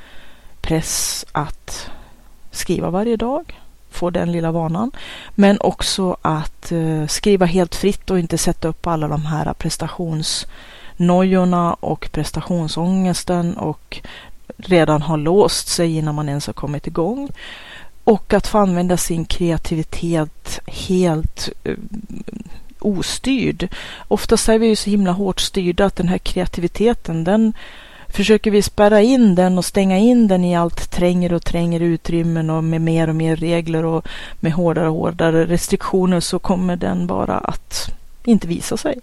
press 0.62 1.26
att 1.32 1.90
skriva 2.52 2.90
varje 2.90 3.18
dag, 3.18 3.60
få 3.90 4.10
den 4.10 4.32
lilla 4.32 4.52
vanan. 4.52 4.92
Men 5.36 5.62
också 5.62 6.18
att 6.22 6.72
eh, 6.72 7.08
skriva 7.08 7.46
helt 7.46 7.76
fritt 7.76 8.10
och 8.10 8.20
inte 8.20 8.38
sätta 8.38 8.68
upp 8.68 8.88
alla 8.88 9.08
de 9.08 9.26
här 9.26 9.54
prestationsnojorna 9.54 11.74
och 11.74 12.10
prestationsångesten 12.12 13.58
och 13.58 14.02
redan 14.58 15.02
ha 15.02 15.16
låst 15.16 15.68
sig 15.68 15.98
innan 15.98 16.16
man 16.16 16.30
ens 16.30 16.48
har 16.48 16.54
kommit 16.54 16.88
igång. 16.88 17.30
Och 18.10 18.34
att 18.34 18.48
få 18.48 18.58
använda 18.58 18.98
sin 18.98 19.26
kreativitet 19.26 20.60
helt 20.68 21.50
eh, 21.64 21.76
ostyrd. 22.80 23.68
Oftast 24.08 24.50
är 24.50 24.60
vi 24.60 24.68
ju 24.68 24.76
så 24.76 24.90
himla 24.90 25.12
hårt 25.12 25.40
styrda 25.40 25.86
att 25.86 25.96
den 25.96 26.08
här 26.08 26.18
kreativiteten 26.18 27.24
den 27.24 27.54
försöker 28.08 28.52
vi 28.52 28.62
spärra 28.62 29.02
in 29.02 29.36
den 29.36 29.58
och 29.58 29.66
stänga 29.66 29.98
in 29.98 30.28
den 30.28 30.44
i 30.44 30.56
allt 30.56 30.92
trängre 30.92 31.36
och 31.36 31.46
trängre 31.46 31.86
utrymmen 31.86 32.50
och 32.50 32.64
med 32.64 32.82
mer 32.82 33.10
och 33.10 33.16
mer 33.16 33.36
regler 33.36 33.86
och 33.86 34.08
med 34.40 34.54
hårdare 34.54 34.90
och 34.90 34.96
hårdare 34.96 35.46
restriktioner 35.46 36.20
så 36.20 36.40
kommer 36.40 36.76
den 36.76 37.08
bara 37.08 37.38
att 37.38 37.92
inte 38.24 38.48
visa 38.48 38.78
sig. 38.78 39.00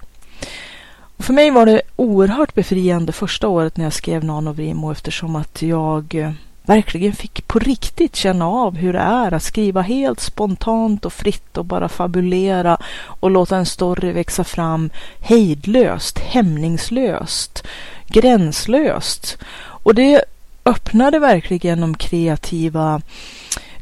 För 1.19 1.33
mig 1.33 1.51
var 1.51 1.67
det 1.67 1.83
oerhört 1.97 2.55
befriande 2.55 3.13
första 3.13 3.49
året 3.49 3.77
när 3.77 3.85
jag 3.85 3.93
skrev 3.93 4.25
Nanovrimo 4.25 4.93
eftersom 4.93 5.37
att 5.37 5.63
jag 5.63 6.15
eh, 6.15 6.33
verkligen 6.67 7.13
fick 7.13 7.49
på 7.49 7.59
riktigt 7.59 8.17
känna 8.17 8.49
av 8.49 8.77
hur 8.77 8.93
det 8.93 8.99
är 8.99 9.35
att 9.35 9.43
skriva 9.43 9.83
helt 9.83 10.21
spontant 10.21 11.05
och 11.05 11.13
fritt 11.13 11.57
och 11.57 11.65
bara 11.65 11.89
fabulera 11.89 12.79
och 13.21 13.31
låta 13.31 13.57
en 13.57 13.67
story 13.67 14.13
växa 14.13 14.45
fram 14.45 14.91
hejdlöst, 15.21 16.19
hämningslöst, 16.19 17.67
gränslöst. 18.07 19.39
Och 19.59 19.95
det 19.95 20.25
öppnade 20.65 21.19
verkligen 21.19 21.81
de 21.81 21.95
kreativa 21.95 23.03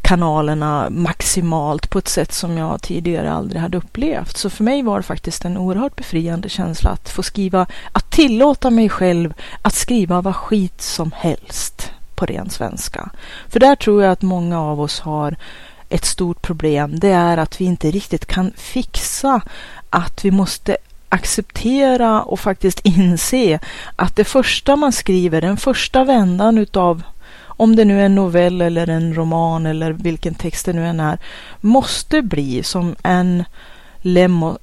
kanalerna 0.03 0.91
maximalt 0.91 1.91
på 1.91 1.99
ett 1.99 2.09
sätt 2.09 2.33
som 2.33 2.59
jag 2.59 2.83
tidigare 2.83 3.33
aldrig 3.33 3.61
hade 3.61 3.77
upplevt. 3.77 4.37
Så 4.37 4.51
för 4.51 4.65
mig 4.65 4.83
var 4.83 4.97
det 4.97 5.03
faktiskt 5.03 5.45
en 5.45 5.57
oerhört 5.57 5.97
befriande 5.97 6.49
känsla 6.49 6.91
att 6.91 7.09
få 7.09 7.23
skriva, 7.23 7.67
att 7.93 8.11
tillåta 8.11 8.71
mig 8.71 8.89
själv 8.89 9.35
att 9.63 9.75
skriva 9.75 10.21
vad 10.21 10.37
skit 10.37 10.83
som 10.83 11.13
helst 11.17 11.94
på 12.17 12.27
ren 12.27 12.51
svenska. 12.51 13.11
För 13.49 13.61
där 13.61 13.77
tror 13.77 14.03
jag 14.03 14.13
att 14.13 14.23
många 14.23 14.61
av 14.61 14.81
oss 14.81 15.01
har 15.01 15.37
ett 15.89 16.05
stort 16.05 16.43
problem. 16.43 16.99
Det 16.99 17.11
är 17.11 17.37
att 17.37 17.61
vi 17.61 17.65
inte 17.65 17.91
riktigt 17.91 18.27
kan 18.27 18.53
fixa 18.57 19.41
att 19.91 20.25
vi 20.25 20.31
måste 20.31 20.77
acceptera 21.09 22.23
och 22.23 22.41
faktiskt 22.41 22.81
inse 22.85 23.59
att 23.97 24.17
det 24.17 24.25
första 24.25 24.77
man 24.77 24.93
skriver, 24.93 25.41
den 25.41 25.57
första 25.57 26.05
vändan 26.05 26.59
utav 26.59 27.03
om 27.57 27.77
det 27.77 27.85
nu 27.85 28.01
är 28.01 28.05
en 28.05 28.15
novell 28.15 28.61
eller 28.61 28.89
en 28.89 29.15
roman 29.15 29.67
eller 29.67 29.93
vilken 29.93 30.35
text 30.35 30.67
det 30.67 30.73
nu 30.73 30.87
än 30.87 31.01
är, 31.01 31.19
måste 31.61 32.23
bli 32.23 32.63
som 32.63 32.97
en 33.03 33.45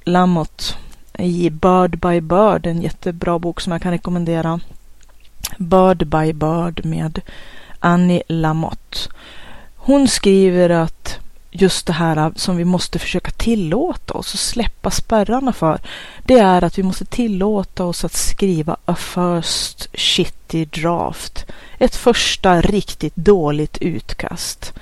Lamott 0.04 0.76
i 1.18 1.50
Bird 1.50 1.98
by 1.98 2.20
Bird, 2.20 2.66
en 2.66 2.82
jättebra 2.82 3.38
bok 3.38 3.60
som 3.60 3.72
jag 3.72 3.82
kan 3.82 3.92
rekommendera. 3.92 4.60
Bird 5.58 6.06
by 6.06 6.32
Bird 6.32 6.84
med 6.84 7.20
Annie 7.78 8.22
Lamotte. 8.28 8.98
Hon 9.76 10.08
skriver 10.08 10.70
att 10.70 11.18
just 11.50 11.86
det 11.86 11.92
här 11.92 12.32
som 12.36 12.56
vi 12.56 12.64
måste 12.64 12.98
försöka 12.98 13.30
tillåta 13.30 14.14
oss 14.14 14.34
och 14.34 14.40
släppa 14.40 14.90
spärrarna 14.90 15.52
för, 15.52 15.80
det 16.24 16.38
är 16.38 16.64
att 16.64 16.78
vi 16.78 16.82
måste 16.82 17.04
tillåta 17.04 17.84
oss 17.84 18.04
att 18.04 18.12
skriva 18.12 18.76
a 18.84 18.94
first 18.94 19.88
shitty 19.94 20.64
draft. 20.64 21.46
Ett 21.78 21.96
första 21.96 22.60
riktigt 22.60 23.16
dåligt 23.16 23.78
utkast. 23.78 24.72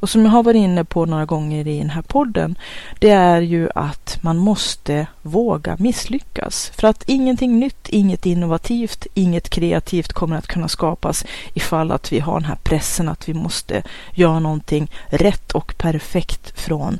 Och 0.00 0.10
som 0.10 0.24
jag 0.24 0.30
har 0.30 0.42
varit 0.42 0.56
inne 0.56 0.84
på 0.84 1.06
några 1.06 1.24
gånger 1.24 1.66
i 1.66 1.78
den 1.78 1.90
här 1.90 2.02
podden, 2.02 2.58
det 2.98 3.10
är 3.10 3.40
ju 3.40 3.68
att 3.74 4.18
man 4.22 4.36
måste 4.36 5.06
våga 5.22 5.76
misslyckas. 5.78 6.72
För 6.74 6.88
att 6.88 7.08
ingenting 7.08 7.58
nytt, 7.58 7.88
inget 7.88 8.26
innovativt, 8.26 9.06
inget 9.14 9.50
kreativt 9.50 10.12
kommer 10.12 10.36
att 10.36 10.46
kunna 10.46 10.68
skapas 10.68 11.24
ifall 11.54 11.92
att 11.92 12.12
vi 12.12 12.20
har 12.20 12.40
den 12.40 12.48
här 12.48 12.58
pressen 12.62 13.08
att 13.08 13.28
vi 13.28 13.34
måste 13.34 13.82
göra 14.14 14.38
någonting 14.38 14.90
rätt 15.06 15.52
och 15.52 15.74
perfekt 15.78 16.60
från 16.60 16.98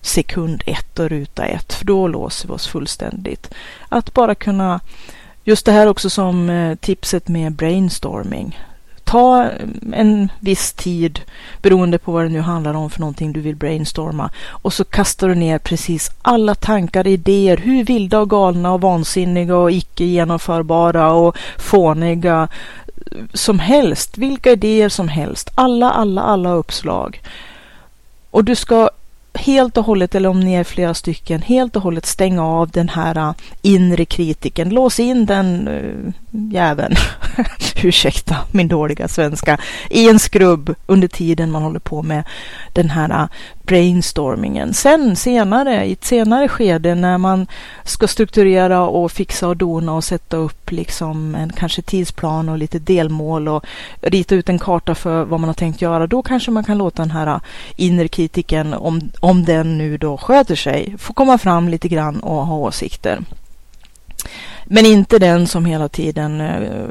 sekund 0.00 0.62
ett 0.66 0.98
och 0.98 1.08
ruta 1.08 1.44
ett, 1.44 1.72
för 1.72 1.84
då 1.84 2.08
låser 2.08 2.48
vi 2.48 2.54
oss 2.54 2.66
fullständigt. 2.66 3.50
Att 3.88 4.14
bara 4.14 4.34
kunna, 4.34 4.80
just 5.44 5.66
det 5.66 5.72
här 5.72 5.86
också 5.86 6.10
som 6.10 6.50
eh, 6.50 6.74
tipset 6.74 7.28
med 7.28 7.52
brainstorming, 7.52 8.58
ta 9.12 9.50
en 9.92 10.32
viss 10.40 10.72
tid 10.72 11.20
beroende 11.62 11.98
på 11.98 12.12
vad 12.12 12.24
det 12.24 12.28
nu 12.28 12.40
handlar 12.40 12.74
om 12.74 12.90
för 12.90 13.00
någonting 13.00 13.32
du 13.32 13.40
vill 13.40 13.56
brainstorma. 13.56 14.30
Och 14.48 14.72
så 14.72 14.84
kastar 14.84 15.28
du 15.28 15.34
ner 15.34 15.58
precis 15.58 16.10
alla 16.22 16.54
tankar, 16.54 17.06
idéer, 17.06 17.56
hur 17.56 17.84
vilda 17.84 18.20
och 18.20 18.30
galna 18.30 18.72
och 18.72 18.80
vansinniga 18.80 19.56
och 19.56 19.72
icke 19.72 20.04
genomförbara 20.04 21.12
och 21.12 21.36
fåniga 21.58 22.48
som 23.34 23.58
helst, 23.58 24.18
vilka 24.18 24.52
idéer 24.52 24.88
som 24.88 25.08
helst, 25.08 25.50
alla, 25.54 25.90
alla, 25.90 26.22
alla 26.22 26.52
uppslag. 26.52 27.20
Och 28.30 28.44
du 28.44 28.54
ska 28.54 28.90
helt 29.34 29.76
och 29.76 29.84
hållet, 29.84 30.14
eller 30.14 30.28
om 30.28 30.40
ni 30.40 30.54
är 30.54 30.64
flera 30.64 30.94
stycken, 30.94 31.42
helt 31.42 31.76
och 31.76 31.82
hållet 31.82 32.06
stänga 32.06 32.46
av 32.46 32.70
den 32.70 32.88
här 32.88 33.16
äh, 33.16 33.32
inre 33.62 34.04
kritiken. 34.04 34.68
Lås 34.68 35.00
in 35.00 35.26
den 35.26 35.68
uh, 35.68 36.12
jäveln, 36.52 36.96
ursäkta 37.82 38.36
min 38.50 38.68
dåliga 38.68 39.08
svenska, 39.08 39.58
i 39.90 40.08
en 40.08 40.18
skrubb 40.18 40.74
under 40.86 41.08
tiden 41.08 41.50
man 41.50 41.62
håller 41.62 41.80
på 41.80 42.02
med 42.02 42.24
den 42.72 42.90
här 42.90 43.10
äh, 43.10 43.26
brainstormingen. 43.62 44.74
Sen 44.74 45.16
senare, 45.16 45.84
i 45.84 45.92
ett 45.92 46.04
senare 46.04 46.48
skede 46.48 46.94
när 46.94 47.18
man 47.18 47.46
ska 47.84 48.08
strukturera 48.08 48.82
och 48.82 49.12
fixa 49.12 49.48
och 49.48 49.56
dona 49.56 49.92
och 49.92 50.04
sätta 50.04 50.36
upp 50.36 50.61
liksom 50.72 51.34
en 51.34 51.52
kanske 51.52 51.82
tidsplan 51.82 52.48
och 52.48 52.58
lite 52.58 52.78
delmål 52.78 53.48
och 53.48 53.64
rita 54.00 54.34
ut 54.34 54.48
en 54.48 54.58
karta 54.58 54.94
för 54.94 55.24
vad 55.24 55.40
man 55.40 55.48
har 55.48 55.54
tänkt 55.54 55.82
göra, 55.82 56.06
då 56.06 56.22
kanske 56.22 56.50
man 56.50 56.64
kan 56.64 56.78
låta 56.78 57.02
den 57.02 57.10
här 57.10 57.26
äh, 57.26 57.40
inre 57.76 58.08
kritiken, 58.08 58.74
om, 58.74 59.00
om 59.20 59.44
den 59.44 59.78
nu 59.78 59.98
då 59.98 60.16
sköter 60.16 60.56
sig, 60.56 60.94
få 60.98 61.12
komma 61.12 61.38
fram 61.38 61.68
lite 61.68 61.88
grann 61.88 62.20
och 62.20 62.46
ha 62.46 62.56
åsikter. 62.56 63.18
Men 64.64 64.86
inte 64.86 65.18
den 65.18 65.46
som 65.46 65.64
hela 65.64 65.88
tiden 65.88 66.40
eh, 66.40 66.86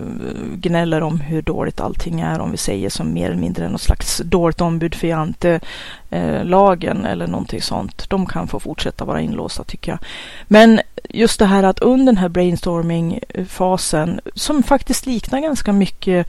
gnäller 0.56 1.04
om 1.04 1.20
hur 1.20 1.42
dåligt 1.42 1.82
allting 1.82 2.22
är, 2.22 2.40
om 2.40 2.52
vi 2.52 2.58
säger 2.58 2.90
som 2.90 3.14
mer 3.14 3.26
eller 3.26 3.42
mindre 3.42 3.70
något 3.70 3.82
slags 3.82 4.22
dåligt 4.26 4.62
ombud 4.62 4.96
för 4.96 5.08
jante-lagen 5.08 7.06
eh, 7.06 7.12
eller 7.12 7.28
någonting 7.28 7.62
sånt. 7.62 8.10
De 8.10 8.26
kan 8.26 8.48
få 8.48 8.60
fortsätta 8.60 9.06
vara 9.06 9.22
inlåsta 9.22 9.64
tycker 9.64 9.92
jag. 9.92 10.00
Men 10.48 10.82
just 11.10 11.40
det 11.40 11.46
här 11.46 11.64
att 11.64 11.80
under 11.80 12.06
den 12.06 12.18
här 12.18 12.30
brainstorming-fasen, 12.30 14.20
som 14.36 14.64
faktiskt 14.64 15.06
liknar 15.06 15.40
ganska 15.40 15.74
mycket 15.74 16.28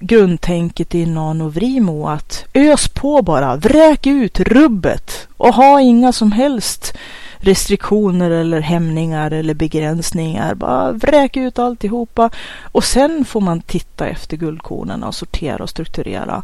grundtänket 0.00 0.94
i 0.94 1.06
Nanovrimo 1.06 2.08
att 2.08 2.44
ös 2.54 2.88
på 2.88 3.22
bara, 3.22 3.56
vräk 3.56 4.06
ut 4.06 4.40
rubbet 4.40 5.28
och 5.36 5.54
ha 5.54 5.80
inga 5.80 6.12
som 6.12 6.32
helst 6.32 6.96
restriktioner 7.40 8.30
eller 8.30 8.60
hämningar 8.60 9.30
eller 9.30 9.54
begränsningar. 9.54 10.54
Bara 10.54 10.92
vräk 10.92 11.36
ut 11.36 11.58
alltihopa 11.58 12.30
och 12.62 12.84
sen 12.84 13.24
får 13.24 13.40
man 13.40 13.60
titta 13.60 14.06
efter 14.06 14.36
guldkornen 14.36 15.02
och 15.02 15.14
sortera 15.14 15.62
och 15.62 15.70
strukturera. 15.70 16.42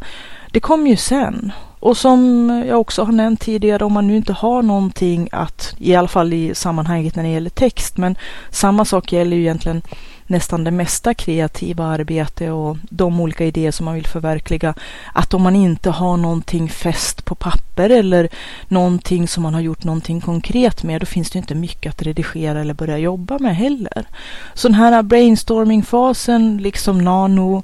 Det 0.51 0.61
kommer 0.61 0.91
ju 0.91 0.97
sen. 0.97 1.53
Och 1.87 1.97
som 1.97 2.49
jag 2.69 2.81
också 2.81 3.05
har 3.05 3.13
nämnt 3.13 3.41
tidigare, 3.41 3.85
om 3.85 3.93
man 3.93 4.07
nu 4.07 4.17
inte 4.17 4.33
har 4.33 4.63
någonting 4.63 5.29
att, 5.33 5.75
i 5.79 5.95
alla 5.95 6.09
fall 6.09 6.33
i 6.33 6.55
sammanhanget 6.55 7.17
när 7.17 7.23
det 7.23 7.29
gäller 7.29 7.51
text, 7.51 7.97
men 7.97 8.17
samma 8.51 8.85
sak 8.85 9.13
gäller 9.13 9.37
ju 9.37 9.43
egentligen 9.43 9.83
nästan 10.27 10.65
det 10.65 10.71
mesta 10.71 11.15
kreativa 11.15 11.85
arbete 11.85 12.51
och 12.51 12.77
de 12.91 13.21
olika 13.21 13.45
idéer 13.45 13.71
som 13.71 13.85
man 13.85 13.95
vill 13.95 14.07
förverkliga. 14.07 14.75
Att 15.13 15.35
om 15.35 15.43
man 15.43 15.57
inte 15.57 15.91
har 15.91 16.17
någonting 16.17 16.69
fäst 16.69 17.25
på 17.25 17.35
papper 17.35 17.91
eller 17.91 18.29
någonting 18.69 19.29
som 19.29 19.43
man 19.43 19.55
har 19.55 19.61
gjort 19.61 19.85
någonting 19.85 20.21
konkret 20.21 20.83
med, 20.83 21.01
då 21.01 21.07
finns 21.07 21.31
det 21.31 21.39
inte 21.39 21.55
mycket 21.55 21.91
att 21.91 22.03
redigera 22.03 22.61
eller 22.61 22.75
börja 22.75 22.99
jobba 22.99 23.39
med 23.39 23.57
heller. 23.57 24.07
Så 24.55 24.69
den 24.69 24.75
här 24.75 25.03
brainstorming-fasen, 25.03 26.59
liksom 26.59 27.05
nano, 27.05 27.63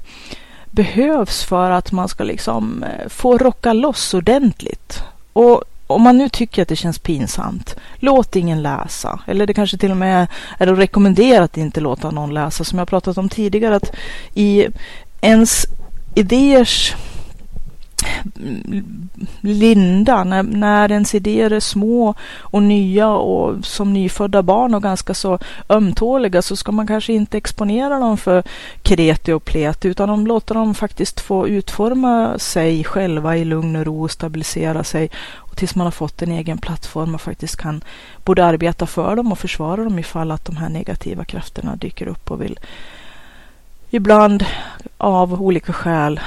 behövs 0.73 1.43
för 1.43 1.71
att 1.71 1.91
man 1.91 2.09
ska 2.09 2.23
liksom 2.23 2.83
eh, 2.83 3.09
få 3.09 3.37
rocka 3.37 3.73
loss 3.73 4.13
ordentligt. 4.13 5.03
Och 5.33 5.63
om 5.87 6.01
man 6.01 6.17
nu 6.17 6.29
tycker 6.29 6.61
att 6.61 6.67
det 6.67 6.75
känns 6.75 6.99
pinsamt, 6.99 7.75
låt 7.95 8.35
ingen 8.35 8.61
läsa. 8.61 9.19
Eller 9.27 9.47
det 9.47 9.53
kanske 9.53 9.77
till 9.77 9.91
och 9.91 9.97
med 9.97 10.27
är 10.57 10.67
att 10.67 10.79
rekommendera 10.79 11.43
att 11.43 11.57
inte 11.57 11.81
låta 11.81 12.11
någon 12.11 12.33
läsa. 12.33 12.63
Som 12.63 12.79
jag 12.79 12.87
pratat 12.87 13.17
om 13.17 13.29
tidigare, 13.29 13.75
att 13.75 13.91
i 14.33 14.67
ens 15.21 15.65
idéers 16.15 16.95
linda, 19.41 20.23
när, 20.23 20.43
när 20.43 20.91
ens 20.91 21.15
idéer 21.15 21.51
är 21.51 21.59
små 21.59 22.15
och 22.39 22.63
nya 22.63 23.09
och 23.09 23.65
som 23.65 23.93
nyfödda 23.93 24.43
barn 24.43 24.73
och 24.73 24.83
ganska 24.83 25.13
så 25.13 25.39
ömtåliga 25.69 26.41
så 26.41 26.55
ska 26.55 26.71
man 26.71 26.87
kanske 26.87 27.13
inte 27.13 27.37
exponera 27.37 27.99
dem 27.99 28.17
för 28.17 28.43
kreti 28.81 29.31
och 29.31 29.45
pleti 29.45 29.87
utan 29.87 30.09
de 30.09 30.27
låter 30.27 30.55
dem 30.55 30.75
faktiskt 30.75 31.19
få 31.19 31.47
utforma 31.47 32.39
sig 32.39 32.83
själva 32.83 33.37
i 33.37 33.45
lugn 33.45 33.75
och 33.75 33.85
ro 33.85 34.03
och 34.03 34.11
stabilisera 34.11 34.83
sig. 34.83 35.09
Och 35.35 35.57
tills 35.57 35.75
man 35.75 35.87
har 35.87 35.91
fått 35.91 36.21
en 36.21 36.31
egen 36.31 36.57
plattform 36.57 37.15
och 37.15 37.21
faktiskt 37.21 37.55
kan 37.55 37.83
både 38.23 38.45
arbeta 38.45 38.85
för 38.85 39.15
dem 39.15 39.31
och 39.31 39.39
försvara 39.39 39.83
dem 39.83 39.99
ifall 39.99 40.31
att 40.31 40.45
de 40.45 40.57
här 40.57 40.69
negativa 40.69 41.25
krafterna 41.25 41.75
dyker 41.75 42.07
upp 42.07 42.31
och 42.31 42.41
vill 42.41 42.59
ibland 43.89 44.45
av 44.97 45.41
olika 45.41 45.73
skäl 45.73 46.19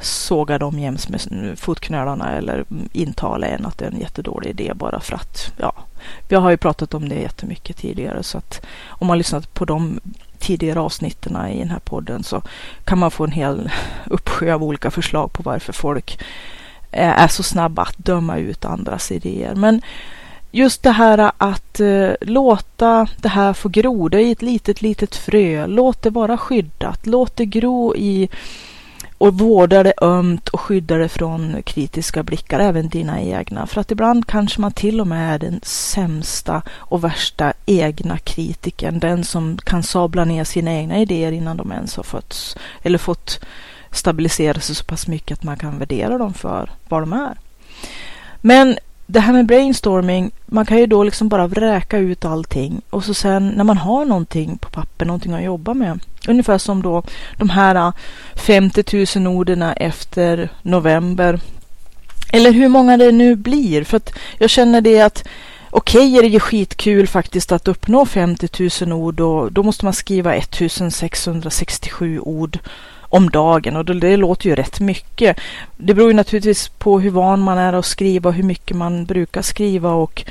såga 0.00 0.58
dem 0.58 0.78
jäms 0.78 1.08
med 1.08 1.58
fotknölarna 1.58 2.36
eller 2.36 2.64
intala 2.92 3.46
en 3.46 3.66
att 3.66 3.78
det 3.78 3.84
är 3.84 3.90
en 3.90 4.00
jättedålig 4.00 4.50
idé 4.50 4.72
bara 4.74 5.00
för 5.00 5.14
att, 5.14 5.52
ja, 5.56 5.72
vi 6.28 6.36
har 6.36 6.50
ju 6.50 6.56
pratat 6.56 6.94
om 6.94 7.08
det 7.08 7.14
jättemycket 7.14 7.76
tidigare 7.76 8.22
så 8.22 8.38
att 8.38 8.66
om 8.88 9.06
man 9.06 9.18
lyssnat 9.18 9.54
på 9.54 9.64
de 9.64 10.00
tidigare 10.38 10.80
avsnitten 10.80 11.46
i 11.46 11.58
den 11.58 11.70
här 11.70 11.78
podden 11.78 12.22
så 12.22 12.42
kan 12.84 12.98
man 12.98 13.10
få 13.10 13.24
en 13.24 13.32
hel 13.32 13.70
uppsjö 14.06 14.54
av 14.54 14.62
olika 14.62 14.90
förslag 14.90 15.32
på 15.32 15.42
varför 15.42 15.72
folk 15.72 16.20
är 16.90 17.28
så 17.28 17.42
snabba 17.42 17.82
att 17.82 17.98
döma 17.98 18.38
ut 18.38 18.64
andras 18.64 19.12
idéer. 19.12 19.54
Men 19.54 19.82
just 20.50 20.82
det 20.82 20.90
här 20.90 21.32
att 21.38 21.80
eh, 21.80 22.10
låta 22.20 23.06
det 23.16 23.28
här 23.28 23.52
få 23.52 23.68
gro, 23.68 24.08
det 24.08 24.22
är 24.22 24.32
ett 24.32 24.42
litet, 24.42 24.82
litet 24.82 25.16
frö. 25.16 25.66
Låt 25.66 26.02
det 26.02 26.10
vara 26.10 26.38
skyddat. 26.38 27.06
Låt 27.06 27.36
det 27.36 27.46
gro 27.46 27.96
i 27.96 28.28
och 29.20 29.38
vårda 29.38 29.82
det 29.82 29.94
ömt 30.02 30.48
och 30.48 30.60
skydda 30.60 30.96
det 30.96 31.08
från 31.08 31.62
kritiska 31.62 32.22
blickar, 32.22 32.60
även 32.60 32.88
dina 32.88 33.20
egna. 33.20 33.66
För 33.66 33.80
att 33.80 33.90
ibland 33.90 34.26
kanske 34.26 34.60
man 34.60 34.72
till 34.72 35.00
och 35.00 35.06
med 35.06 35.34
är 35.34 35.38
den 35.38 35.60
sämsta 35.62 36.62
och 36.70 37.04
värsta 37.04 37.52
egna 37.66 38.18
kritiken. 38.18 38.98
Den 38.98 39.24
som 39.24 39.58
kan 39.58 39.82
sabla 39.82 40.24
ner 40.24 40.44
sina 40.44 40.72
egna 40.72 40.98
idéer 40.98 41.32
innan 41.32 41.56
de 41.56 41.72
ens 41.72 41.96
har 41.96 42.02
fötts 42.02 42.56
eller 42.82 42.98
fått 42.98 43.40
stabilisera 43.90 44.60
sig 44.60 44.74
så 44.74 44.84
pass 44.84 45.06
mycket 45.06 45.38
att 45.38 45.44
man 45.44 45.56
kan 45.56 45.78
värdera 45.78 46.18
dem 46.18 46.34
för 46.34 46.70
vad 46.88 47.02
de 47.02 47.12
är. 47.12 47.38
Men 48.40 48.78
det 49.10 49.20
här 49.20 49.32
med 49.32 49.46
brainstorming, 49.46 50.30
man 50.46 50.66
kan 50.66 50.78
ju 50.78 50.86
då 50.86 51.04
liksom 51.04 51.28
bara 51.28 51.46
vräka 51.46 51.98
ut 51.98 52.24
allting 52.24 52.80
och 52.90 53.04
så 53.04 53.14
sen 53.14 53.48
när 53.48 53.64
man 53.64 53.78
har 53.78 54.04
någonting 54.04 54.58
på 54.58 54.70
papper, 54.70 55.06
någonting 55.06 55.32
att 55.32 55.42
jobba 55.42 55.74
med. 55.74 56.00
Ungefär 56.28 56.58
som 56.58 56.82
då 56.82 57.02
de 57.36 57.50
här 57.50 57.74
äh, 57.74 57.92
50 58.34 59.18
000 59.18 59.26
orden 59.26 59.62
efter 59.62 60.48
november. 60.62 61.40
Eller 62.32 62.52
hur 62.52 62.68
många 62.68 62.96
det 62.96 63.12
nu 63.12 63.36
blir. 63.36 63.84
För 63.84 63.96
att 63.96 64.12
jag 64.38 64.50
känner 64.50 64.80
det 64.80 65.00
att 65.00 65.24
okej 65.70 66.08
okay, 66.08 66.18
är 66.18 66.22
det 66.22 66.28
ju 66.28 66.40
skitkul 66.40 67.06
faktiskt 67.06 67.52
att 67.52 67.68
uppnå 67.68 68.06
50 68.06 68.84
000 68.84 68.92
ord 68.92 69.20
och 69.20 69.52
då 69.52 69.62
måste 69.62 69.84
man 69.84 69.94
skriva 69.94 70.34
1667 70.34 72.20
ord 72.20 72.58
om 73.10 73.30
dagen 73.30 73.76
och 73.76 73.84
det, 73.84 74.16
låter 74.16 74.48
ju 74.48 74.54
rätt 74.54 74.80
mycket. 74.80 75.40
Det 75.76 75.94
beror 75.94 76.08
ju 76.08 76.14
naturligtvis 76.14 76.68
på 76.68 77.00
hur 77.00 77.10
van 77.10 77.40
man 77.40 77.58
är 77.58 77.72
att 77.72 77.86
skriva, 77.86 78.30
hur 78.30 78.42
mycket 78.42 78.76
man 78.76 79.04
brukar 79.04 79.42
skriva 79.42 79.92
och 79.92 80.24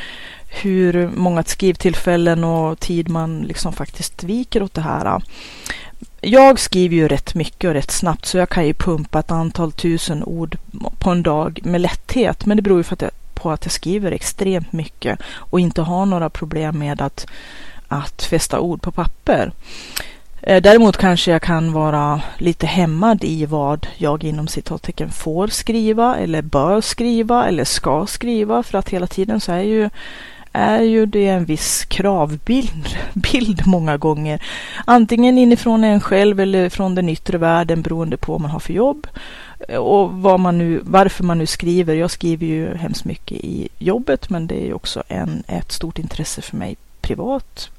hur 0.49 1.09
många 1.15 1.43
skrivtillfällen 1.43 2.43
och 2.43 2.79
tid 2.79 3.09
man 3.09 3.41
liksom 3.41 3.73
faktiskt 3.73 4.23
viker 4.23 4.63
åt 4.63 4.73
det 4.73 4.81
här. 4.81 5.21
Jag 6.21 6.59
skriver 6.59 6.95
ju 6.95 7.07
rätt 7.07 7.35
mycket 7.35 7.67
och 7.67 7.73
rätt 7.73 7.91
snabbt 7.91 8.25
så 8.25 8.37
jag 8.37 8.49
kan 8.49 8.67
ju 8.67 8.73
pumpa 8.73 9.19
ett 9.19 9.31
antal 9.31 9.71
tusen 9.71 10.23
ord 10.23 10.57
på 10.99 11.09
en 11.09 11.23
dag 11.23 11.59
med 11.63 11.81
lätthet. 11.81 12.45
Men 12.45 12.57
det 12.57 12.63
beror 12.63 12.77
ju 12.77 12.83
för 12.83 12.93
att 12.93 13.01
jag, 13.01 13.11
på 13.33 13.51
att 13.51 13.65
jag 13.65 13.71
skriver 13.71 14.11
extremt 14.11 14.73
mycket 14.73 15.19
och 15.35 15.59
inte 15.59 15.81
har 15.81 16.05
några 16.05 16.29
problem 16.29 16.79
med 16.79 17.01
att, 17.01 17.27
att 17.87 18.23
fästa 18.23 18.59
ord 18.59 18.81
på 18.81 18.91
papper. 18.91 19.51
Eh, 20.41 20.61
däremot 20.61 20.97
kanske 20.97 21.31
jag 21.31 21.41
kan 21.41 21.73
vara 21.73 22.21
lite 22.37 22.67
hämmad 22.67 23.23
i 23.23 23.45
vad 23.45 23.87
jag 23.97 24.23
inom 24.23 24.47
citattecken 24.47 25.09
får 25.09 25.47
skriva 25.47 26.17
eller 26.17 26.41
bör 26.41 26.81
skriva 26.81 27.47
eller 27.47 27.63
ska 27.63 28.05
skriva 28.05 28.63
för 28.63 28.77
att 28.77 28.89
hela 28.89 29.07
tiden 29.07 29.39
så 29.39 29.51
är 29.51 29.61
ju 29.61 29.89
är 30.51 30.81
ju 30.81 31.05
det 31.05 31.27
en 31.27 31.45
viss 31.45 31.85
kravbild 31.85 32.97
bild 33.13 33.67
många 33.67 33.97
gånger. 33.97 34.43
Antingen 34.85 35.37
inifrån 35.37 35.83
en 35.83 35.99
själv 35.99 36.39
eller 36.39 36.69
från 36.69 36.95
den 36.95 37.09
yttre 37.09 37.37
världen 37.37 37.81
beroende 37.81 38.17
på 38.17 38.31
vad 38.31 38.41
man 38.41 38.51
har 38.51 38.59
för 38.59 38.73
jobb 38.73 39.07
eh, 39.67 39.77
och 39.77 40.11
vad 40.11 40.39
man 40.39 40.57
nu, 40.57 40.81
varför 40.83 41.23
man 41.23 41.37
nu 41.37 41.45
skriver. 41.45 41.95
Jag 41.95 42.11
skriver 42.11 42.45
ju 42.45 42.75
hemskt 42.75 43.05
mycket 43.05 43.37
i 43.37 43.69
jobbet 43.77 44.29
men 44.29 44.47
det 44.47 44.67
är 44.67 44.73
också 44.73 45.03
en, 45.07 45.43
ett 45.47 45.71
stort 45.71 45.99
intresse 45.99 46.41
för 46.41 46.57
mig 46.57 46.77
privat 47.01 47.69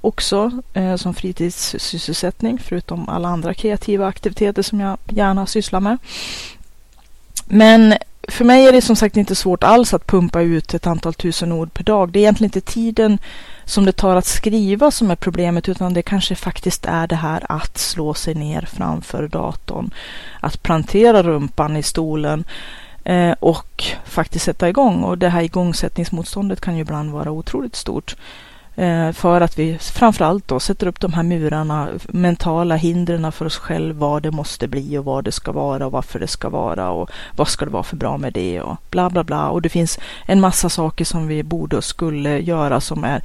också 0.00 0.50
eh, 0.74 0.96
som 0.96 1.14
fritidssysselsättning 1.14 2.58
förutom 2.58 3.08
alla 3.08 3.28
andra 3.28 3.54
kreativa 3.54 4.06
aktiviteter 4.06 4.62
som 4.62 4.80
jag 4.80 4.98
gärna 5.08 5.46
sysslar 5.46 5.80
med. 5.80 5.98
Men 7.44 7.94
för 8.28 8.44
mig 8.44 8.66
är 8.66 8.72
det 8.72 8.82
som 8.82 8.96
sagt 8.96 9.16
inte 9.16 9.34
svårt 9.34 9.64
alls 9.64 9.94
att 9.94 10.06
pumpa 10.06 10.42
ut 10.42 10.74
ett 10.74 10.86
antal 10.86 11.14
tusen 11.14 11.52
ord 11.52 11.74
per 11.74 11.84
dag. 11.84 12.10
Det 12.10 12.18
är 12.18 12.20
egentligen 12.20 12.48
inte 12.48 12.72
tiden 12.72 13.18
som 13.64 13.84
det 13.84 13.92
tar 13.92 14.16
att 14.16 14.26
skriva 14.26 14.90
som 14.90 15.10
är 15.10 15.16
problemet 15.16 15.68
utan 15.68 15.94
det 15.94 16.02
kanske 16.02 16.34
faktiskt 16.34 16.86
är 16.86 17.06
det 17.06 17.16
här 17.16 17.46
att 17.48 17.78
slå 17.78 18.14
sig 18.14 18.34
ner 18.34 18.62
framför 18.62 19.28
datorn. 19.28 19.90
Att 20.40 20.62
plantera 20.62 21.22
rumpan 21.22 21.76
i 21.76 21.82
stolen 21.82 22.44
eh, 23.04 23.32
och 23.40 23.84
faktiskt 24.04 24.44
sätta 24.44 24.68
igång. 24.68 25.02
Och 25.02 25.18
det 25.18 25.28
här 25.28 25.42
igångsättningsmotståndet 25.42 26.60
kan 26.60 26.74
ju 26.74 26.80
ibland 26.80 27.10
vara 27.10 27.30
otroligt 27.30 27.76
stort. 27.76 28.16
Eh, 28.74 29.12
för 29.12 29.40
att 29.40 29.58
vi 29.58 29.78
framförallt 29.78 30.48
då 30.48 30.60
sätter 30.60 30.86
upp 30.86 31.00
de 31.00 31.12
här 31.12 31.22
murarna, 31.22 31.88
mentala 32.08 32.76
hindren 32.76 33.32
för 33.32 33.44
oss 33.44 33.56
själva, 33.56 34.06
vad 34.06 34.22
det 34.22 34.30
måste 34.30 34.68
bli 34.68 34.98
och 34.98 35.04
vad 35.04 35.24
det 35.24 35.32
ska 35.32 35.52
vara 35.52 35.86
och 35.86 35.92
varför 35.92 36.18
det 36.18 36.26
ska 36.26 36.48
vara 36.48 36.90
och 36.90 37.10
vad 37.36 37.48
ska 37.48 37.64
det 37.64 37.70
vara 37.70 37.82
för 37.82 37.96
bra 37.96 38.18
med 38.18 38.32
det 38.32 38.60
och 38.60 38.76
bla 38.90 39.10
bla 39.10 39.24
bla. 39.24 39.48
Och 39.48 39.62
det 39.62 39.68
finns 39.68 39.98
en 40.26 40.40
massa 40.40 40.68
saker 40.68 41.04
som 41.04 41.26
vi 41.26 41.42
borde 41.42 41.76
och 41.76 41.84
skulle 41.84 42.38
göra 42.38 42.80
som 42.80 43.04
är 43.04 43.22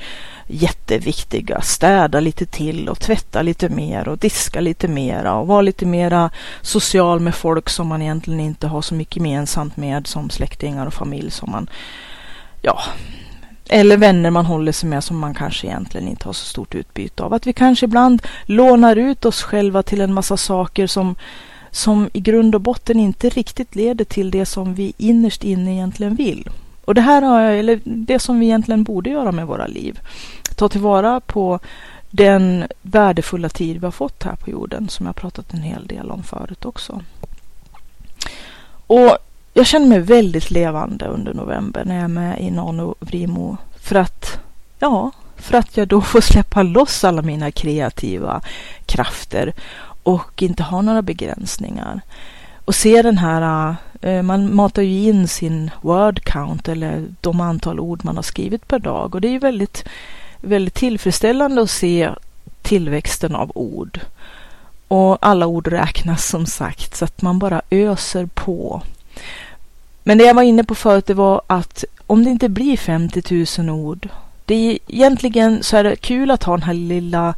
jätteviktiga. 0.48 1.62
Städa 1.62 2.20
lite 2.20 2.46
till 2.46 2.90
och 2.90 3.00
tvätta 3.00 3.42
lite 3.42 3.70
mer 3.70 4.08
och 4.08 4.18
diska 4.18 4.62
lite 4.62 4.88
mera 4.88 5.36
och 5.36 5.48
vara 5.48 5.62
lite 5.62 5.86
mera 5.86 6.30
social 6.62 7.20
med 7.20 7.36
folk 7.36 7.70
som 7.70 7.88
man 7.88 8.02
egentligen 8.02 8.40
inte 8.40 8.68
har 8.68 8.82
så 8.82 8.96
mycket 8.96 9.16
gemensamt 9.16 9.78
med 9.78 10.08
som 10.08 10.30
släktingar 10.30 10.86
och 10.86 10.94
familj 10.94 11.32
som 11.32 11.52
man 11.52 11.70
ja, 12.62 12.80
eller 13.69 13.97
vänner 13.97 14.32
man 14.32 14.45
håller 14.45 14.71
sig 14.71 14.89
med 14.89 15.04
som 15.04 15.17
man 15.17 15.34
kanske 15.34 15.67
egentligen 15.67 16.08
inte 16.08 16.28
har 16.28 16.34
så 16.34 16.45
stort 16.45 16.75
utbyte 16.75 17.23
av. 17.23 17.34
Att 17.34 17.47
vi 17.47 17.54
kanske 17.54 17.86
ibland 17.86 18.21
lånar 18.45 18.95
ut 18.95 19.25
oss 19.25 19.41
själva 19.43 19.84
till 19.84 20.01
en 20.01 20.13
massa 20.13 20.38
saker 20.38 20.88
som, 20.88 21.15
som 21.71 22.10
i 22.13 22.19
grund 22.19 22.56
och 22.56 22.62
botten 22.62 22.99
inte 22.99 23.30
riktigt 23.30 23.75
leder 23.75 24.06
till 24.06 24.32
det 24.32 24.45
som 24.45 24.75
vi 24.75 24.93
innerst 24.97 25.43
inne 25.43 25.73
egentligen 25.73 26.15
vill. 26.15 26.49
Och 26.86 26.95
det 26.95 27.01
här 27.01 27.21
har 27.21 27.41
jag, 27.41 27.60
eller 27.60 27.80
det 27.84 28.19
som 28.19 28.39
vi 28.39 28.45
egentligen 28.45 28.84
borde 28.84 29.10
göra 29.10 29.32
med 29.32 29.47
våra 29.47 29.67
liv. 29.67 29.99
Ta 30.56 30.69
tillvara 30.69 31.19
på 31.19 31.60
den 32.12 32.67
värdefulla 32.82 33.49
tid 33.49 33.80
vi 33.80 33.86
har 33.86 33.91
fått 33.91 34.23
här 34.23 34.36
på 34.36 34.49
jorden 34.49 34.89
som 34.89 35.06
jag 35.06 35.15
pratat 35.15 35.54
en 35.54 35.62
hel 35.62 35.88
del 35.88 36.12
om 36.12 36.23
förut 36.23 36.65
också. 36.65 37.01
Och 38.88 39.17
jag 39.58 39.65
känner 39.65 39.88
mig 39.88 40.00
väldigt 40.00 40.52
levande 40.52 41.06
under 41.06 41.34
november 41.34 41.86
när 41.86 41.96
jag 41.96 42.04
är 42.04 42.08
med 42.08 42.39
i 42.41 42.52
Nano 42.52 42.96
Vrimo. 43.00 43.58
För 43.82 43.96
att, 43.96 44.39
ja, 44.80 45.12
för 45.36 45.58
att 45.58 45.78
jag 45.78 45.88
då 45.88 46.02
får 46.02 46.22
släppa 46.22 46.63
loss 46.63 47.04
alla 47.04 47.22
mina 47.22 47.52
kreativa 47.52 48.41
krafter 48.86 49.54
och 50.04 50.44
inte 50.44 50.63
ha 50.63 50.82
några 50.82 51.02
begränsningar. 51.02 52.02
Och 52.65 52.76
se 52.76 53.02
den 53.02 53.18
här, 53.18 53.76
eh, 54.02 54.22
man 54.22 54.56
matar 54.56 54.82
ju 54.82 55.10
in 55.10 55.28
sin 55.28 55.72
word 55.82 56.24
count 56.24 56.68
eller 56.68 57.06
de 57.22 57.41
antal 57.41 57.80
ord 57.80 58.06
man 58.06 58.15
har 58.15 58.24
skrivit 58.24 58.68
per 58.68 58.80
dag 58.80 59.15
och 59.15 59.22
det 59.22 59.28
är 59.28 59.32
ju 59.32 59.39
väldigt, 59.39 59.86
väldigt 60.41 60.74
tillfredsställande 60.74 61.62
att 61.62 61.70
se 61.70 62.10
tillväxten 62.62 63.36
av 63.36 63.52
ord. 63.56 64.00
Och 64.88 65.18
alla 65.22 65.48
ord 65.48 65.68
räknas 65.68 66.26
som 66.26 66.46
sagt 66.46 66.96
så 66.96 67.06
att 67.06 67.22
man 67.22 67.39
bara 67.39 67.62
öser 67.70 68.26
på. 68.26 68.82
Men 70.08 70.18
det 70.18 70.24
jag 70.24 70.34
var 70.34 70.44
inne 70.44 70.63
på 70.63 70.76
förut 70.76 71.06
det 71.06 71.13
var 71.13 71.41
att 71.48 71.84
om 72.08 72.24
det 72.24 72.30
inte 72.30 72.50
blir 72.50 72.78
50 72.78 73.62
000 73.62 73.70
ord. 73.70 74.10
Det 74.46 74.56
är 74.56 74.80
egentligen 74.88 75.63
så 75.63 75.78
är 75.78 75.84
det 75.84 75.96
kul 75.96 76.32
att 76.32 76.44
ha 76.44 76.54
den 76.54 76.63
här 76.63 76.74
lilla 76.74 77.36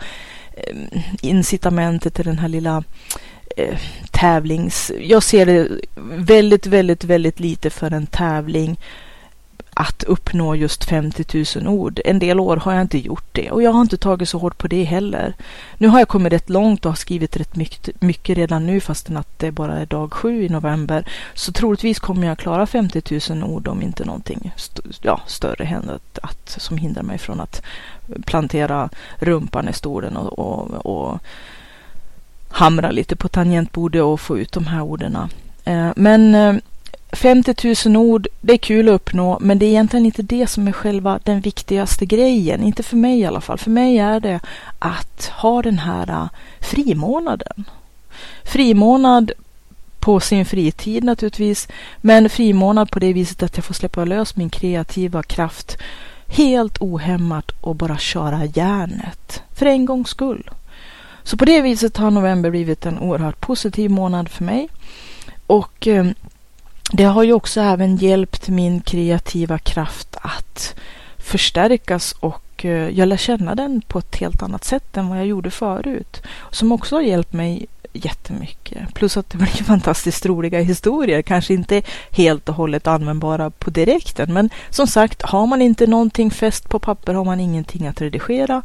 eh, 0.54 0.76
incitamentet 1.22 2.14
till 2.14 2.26
den 2.26 2.40
här 2.40 2.48
lilla 2.48 2.84
eh, 3.58 3.78
tävlings... 4.12 4.92
Jag 5.02 5.24
ser 5.24 5.46
det 5.46 5.68
väldigt, 6.10 6.66
väldigt, 6.66 7.04
väldigt 7.04 7.40
lite 7.40 7.70
för 7.70 7.92
en 7.92 8.08
tävling 8.08 8.80
att 9.80 10.04
uppnå 10.04 10.56
just 10.56 10.84
50 10.84 11.46
000 11.56 11.68
ord. 11.68 12.00
En 12.06 12.20
del 12.20 12.40
år 12.40 12.58
har 12.58 12.74
jag 12.74 12.82
inte 12.82 12.98
gjort 12.98 13.26
det 13.32 13.52
och 13.52 13.64
jag 13.64 13.72
har 13.72 13.82
inte 13.82 13.98
tagit 13.98 14.30
så 14.30 14.38
hårt 14.38 14.58
på 14.58 14.68
det 14.68 14.84
heller. 14.84 15.34
Nu 15.78 15.88
har 15.88 16.00
jag 16.00 16.08
kommit 16.08 16.34
rätt 16.34 16.50
långt 16.50 16.86
och 16.86 16.92
har 16.92 16.96
skrivit 16.96 17.38
rätt 17.38 17.56
mycket, 17.56 18.02
mycket 18.02 18.38
redan 18.38 18.66
nu 18.66 18.80
fastän 18.80 19.18
att 19.18 19.40
det 19.40 19.52
bara 19.52 19.80
är 19.80 19.86
dag 19.86 20.14
sju 20.14 20.46
i 20.46 20.50
november. 20.50 21.08
Så 21.34 21.52
troligtvis 21.52 22.00
kommer 22.00 22.28
jag 22.28 22.38
klara 22.38 22.66
50 22.66 23.20
000 23.30 23.44
ord 23.44 23.68
om 23.68 23.82
inte 23.82 24.06
någonting 24.06 24.52
st 24.56 24.82
ja, 25.02 25.22
större 25.28 25.64
händer 25.64 25.94
att, 25.94 26.20
att, 26.22 26.50
som 26.50 26.78
hindrar 26.78 27.04
mig 27.04 27.18
från 27.18 27.40
att 27.40 27.62
plantera 28.26 28.90
rumpan 29.20 29.70
i 29.70 29.74
stolen 29.74 30.18
och, 30.18 30.40
och, 30.40 30.86
och 30.86 31.20
hamra 32.50 32.92
lite 32.92 33.16
på 33.16 33.28
tangentbordet 33.28 34.04
och 34.04 34.20
få 34.20 34.38
ut 34.38 34.52
de 34.52 34.68
här 34.68 34.82
orden. 34.82 35.18
Eh, 35.64 35.90
men 35.96 36.36
eh, 36.36 36.56
50 37.12 37.90
000 37.90 37.98
ord, 37.98 38.28
det 38.42 38.54
är 38.54 38.58
kul 38.58 38.90
att 38.90 38.96
uppnå, 38.96 39.38
men 39.42 39.60
det 39.60 39.66
är 39.66 39.70
egentligen 39.70 40.06
inte 40.06 40.22
det 40.22 40.48
som 40.48 40.68
är 40.68 40.72
själva 40.72 41.20
den 41.24 41.42
viktigaste 41.42 42.06
grejen. 42.06 42.64
Inte 42.64 42.84
för 42.84 42.98
mig 42.98 43.20
i 43.20 43.26
alla 43.26 43.42
fall. 43.42 43.58
För 43.58 43.72
mig 43.72 43.98
är 43.98 44.20
det 44.20 44.40
att 44.80 45.32
ha 45.34 45.62
den 45.62 45.80
här 45.80 46.10
äh, 46.10 46.30
frimånaden. 46.60 47.66
Frimånad 48.44 49.32
på 50.00 50.20
sin 50.20 50.46
fritid 50.46 51.04
naturligtvis, 51.04 51.68
men 51.98 52.30
frimånad 52.30 52.92
på 52.92 53.00
det 53.00 53.14
viset 53.14 53.44
att 53.44 53.58
jag 53.58 53.66
får 53.66 53.74
släppa 53.74 54.06
lös 54.06 54.36
min 54.36 54.50
kreativa 54.50 55.24
kraft 55.24 55.78
helt 56.28 56.82
ohämmat 56.82 57.52
och 57.62 57.76
bara 57.76 57.98
köra 57.98 58.46
järnet. 58.46 59.44
För 59.54 59.66
en 59.66 59.86
gångs 59.86 60.10
skull. 60.10 60.50
Så 61.24 61.38
på 61.38 61.46
det 61.46 61.62
viset 61.62 61.98
har 61.98 62.12
november 62.12 62.50
blivit 62.50 62.86
en 62.86 63.00
oerhört 63.00 63.42
positiv 63.42 63.92
månad 63.92 64.30
för 64.30 64.44
mig. 64.44 64.70
Och 65.48 65.88
ehm, 65.88 66.14
det 66.92 67.04
har 67.04 67.24
ju 67.24 67.34
också 67.34 67.62
även 67.62 67.96
hjälpt 67.96 68.48
min 68.48 68.82
kreativa 68.82 69.58
kraft 69.60 70.18
att 70.22 70.76
förstärkas 71.18 72.16
och 72.20 72.66
eh, 72.66 72.90
jag 72.90 73.08
lär 73.08 73.18
känna 73.18 73.56
den 73.56 73.82
på 73.82 74.00
ett 74.00 74.16
helt 74.16 74.44
annat 74.44 74.64
sätt 74.64 74.98
än 74.98 75.10
vad 75.10 75.18
jag 75.18 75.26
gjorde 75.26 75.52
förut. 75.52 76.22
Som 76.52 76.72
också 76.72 76.96
har 76.96 77.02
hjälpt 77.02 77.34
mig 77.34 77.66
jättemycket. 77.94 78.94
Plus 78.94 79.18
att 79.18 79.30
det 79.30 79.38
blir 79.38 79.48
fantastiskt 79.64 80.26
roliga 80.26 80.60
historier. 80.60 81.22
Kanske 81.22 81.54
inte 81.54 81.82
helt 82.12 82.50
och 82.50 82.56
hållet 82.56 82.88
användbara 82.88 83.50
på 83.50 83.70
direkten. 83.70 84.34
Men 84.34 84.50
som 84.70 84.88
sagt, 84.88 85.22
har 85.22 85.48
man 85.48 85.62
inte 85.62 85.88
någonting 85.88 86.32
fäst 86.32 86.70
på 86.70 86.80
papper 86.80 87.14
har 87.14 87.26
man 87.26 87.40
ingenting 87.40 87.88
att 87.88 88.02
redigera. 88.02 88.62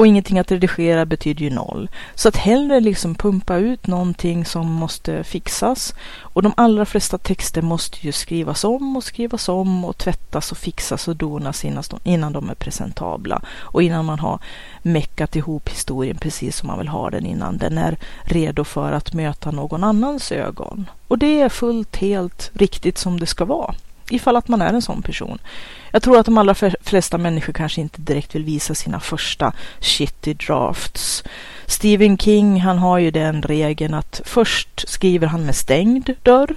Och 0.00 0.06
ingenting 0.06 0.38
att 0.38 0.52
redigera 0.52 1.06
betyder 1.06 1.44
ju 1.44 1.50
noll. 1.50 1.88
Så 2.14 2.28
att 2.28 2.36
hellre 2.36 2.80
liksom 2.80 3.14
pumpa 3.14 3.56
ut 3.56 3.86
någonting 3.86 4.44
som 4.44 4.72
måste 4.72 5.24
fixas. 5.24 5.94
Och 6.20 6.42
de 6.42 6.52
allra 6.56 6.84
flesta 6.84 7.18
texter 7.18 7.62
måste 7.62 7.98
ju 8.00 8.12
skrivas 8.12 8.64
om 8.64 8.96
och 8.96 9.04
skrivas 9.04 9.48
om 9.48 9.84
och 9.84 9.98
tvättas 9.98 10.52
och 10.52 10.58
fixas 10.58 11.08
och 11.08 11.16
donas 11.16 11.64
innan 12.04 12.32
de 12.32 12.50
är 12.50 12.54
presentabla. 12.54 13.42
Och 13.58 13.82
innan 13.82 14.04
man 14.04 14.18
har 14.18 14.38
meckat 14.82 15.36
ihop 15.36 15.68
historien 15.68 16.16
precis 16.16 16.56
som 16.56 16.66
man 16.66 16.78
vill 16.78 16.88
ha 16.88 17.10
den 17.10 17.26
innan 17.26 17.58
den 17.58 17.78
är 17.78 17.98
redo 18.22 18.64
för 18.64 18.92
att 18.92 19.12
möta 19.12 19.50
någon 19.50 19.84
annans 19.84 20.32
ögon. 20.32 20.90
Och 21.08 21.18
det 21.18 21.40
är 21.40 21.48
fullt 21.48 21.96
helt 21.96 22.50
riktigt 22.54 22.98
som 22.98 23.20
det 23.20 23.26
ska 23.26 23.44
vara 23.44 23.74
ifall 24.12 24.36
att 24.36 24.48
man 24.48 24.62
är 24.62 24.72
en 24.72 24.82
sån 24.82 25.02
person. 25.02 25.38
Jag 25.90 26.02
tror 26.02 26.18
att 26.18 26.26
de 26.26 26.38
allra 26.38 26.54
flesta 26.80 27.18
människor 27.18 27.52
kanske 27.52 27.80
inte 27.80 28.00
direkt 28.00 28.34
vill 28.34 28.44
visa 28.44 28.74
sina 28.74 29.00
första 29.00 29.52
shitty 29.80 30.34
drafts. 30.34 31.24
Stephen 31.66 32.18
King, 32.18 32.60
han 32.60 32.78
har 32.78 32.98
ju 32.98 33.10
den 33.10 33.42
regeln 33.42 33.94
att 33.94 34.20
först 34.24 34.88
skriver 34.88 35.26
han 35.26 35.46
med 35.46 35.56
stängd 35.56 36.10
dörr. 36.22 36.56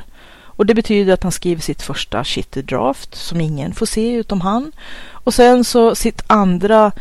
Och 0.56 0.66
det 0.66 0.74
betyder 0.74 1.14
att 1.14 1.24
han 1.24 1.32
skriver 1.32 1.62
sitt 1.62 1.82
första 1.82 2.24
shitty 2.24 2.62
draft 2.62 3.16
som 3.16 3.42
ingen 3.42 3.74
får 3.74 3.86
se 3.86 4.14
utom 4.14 4.42
han. 4.42 4.72
Och 5.12 5.34
sen 5.34 5.64
så 5.64 5.96
sitt 5.96 6.22
andra, 6.28 6.92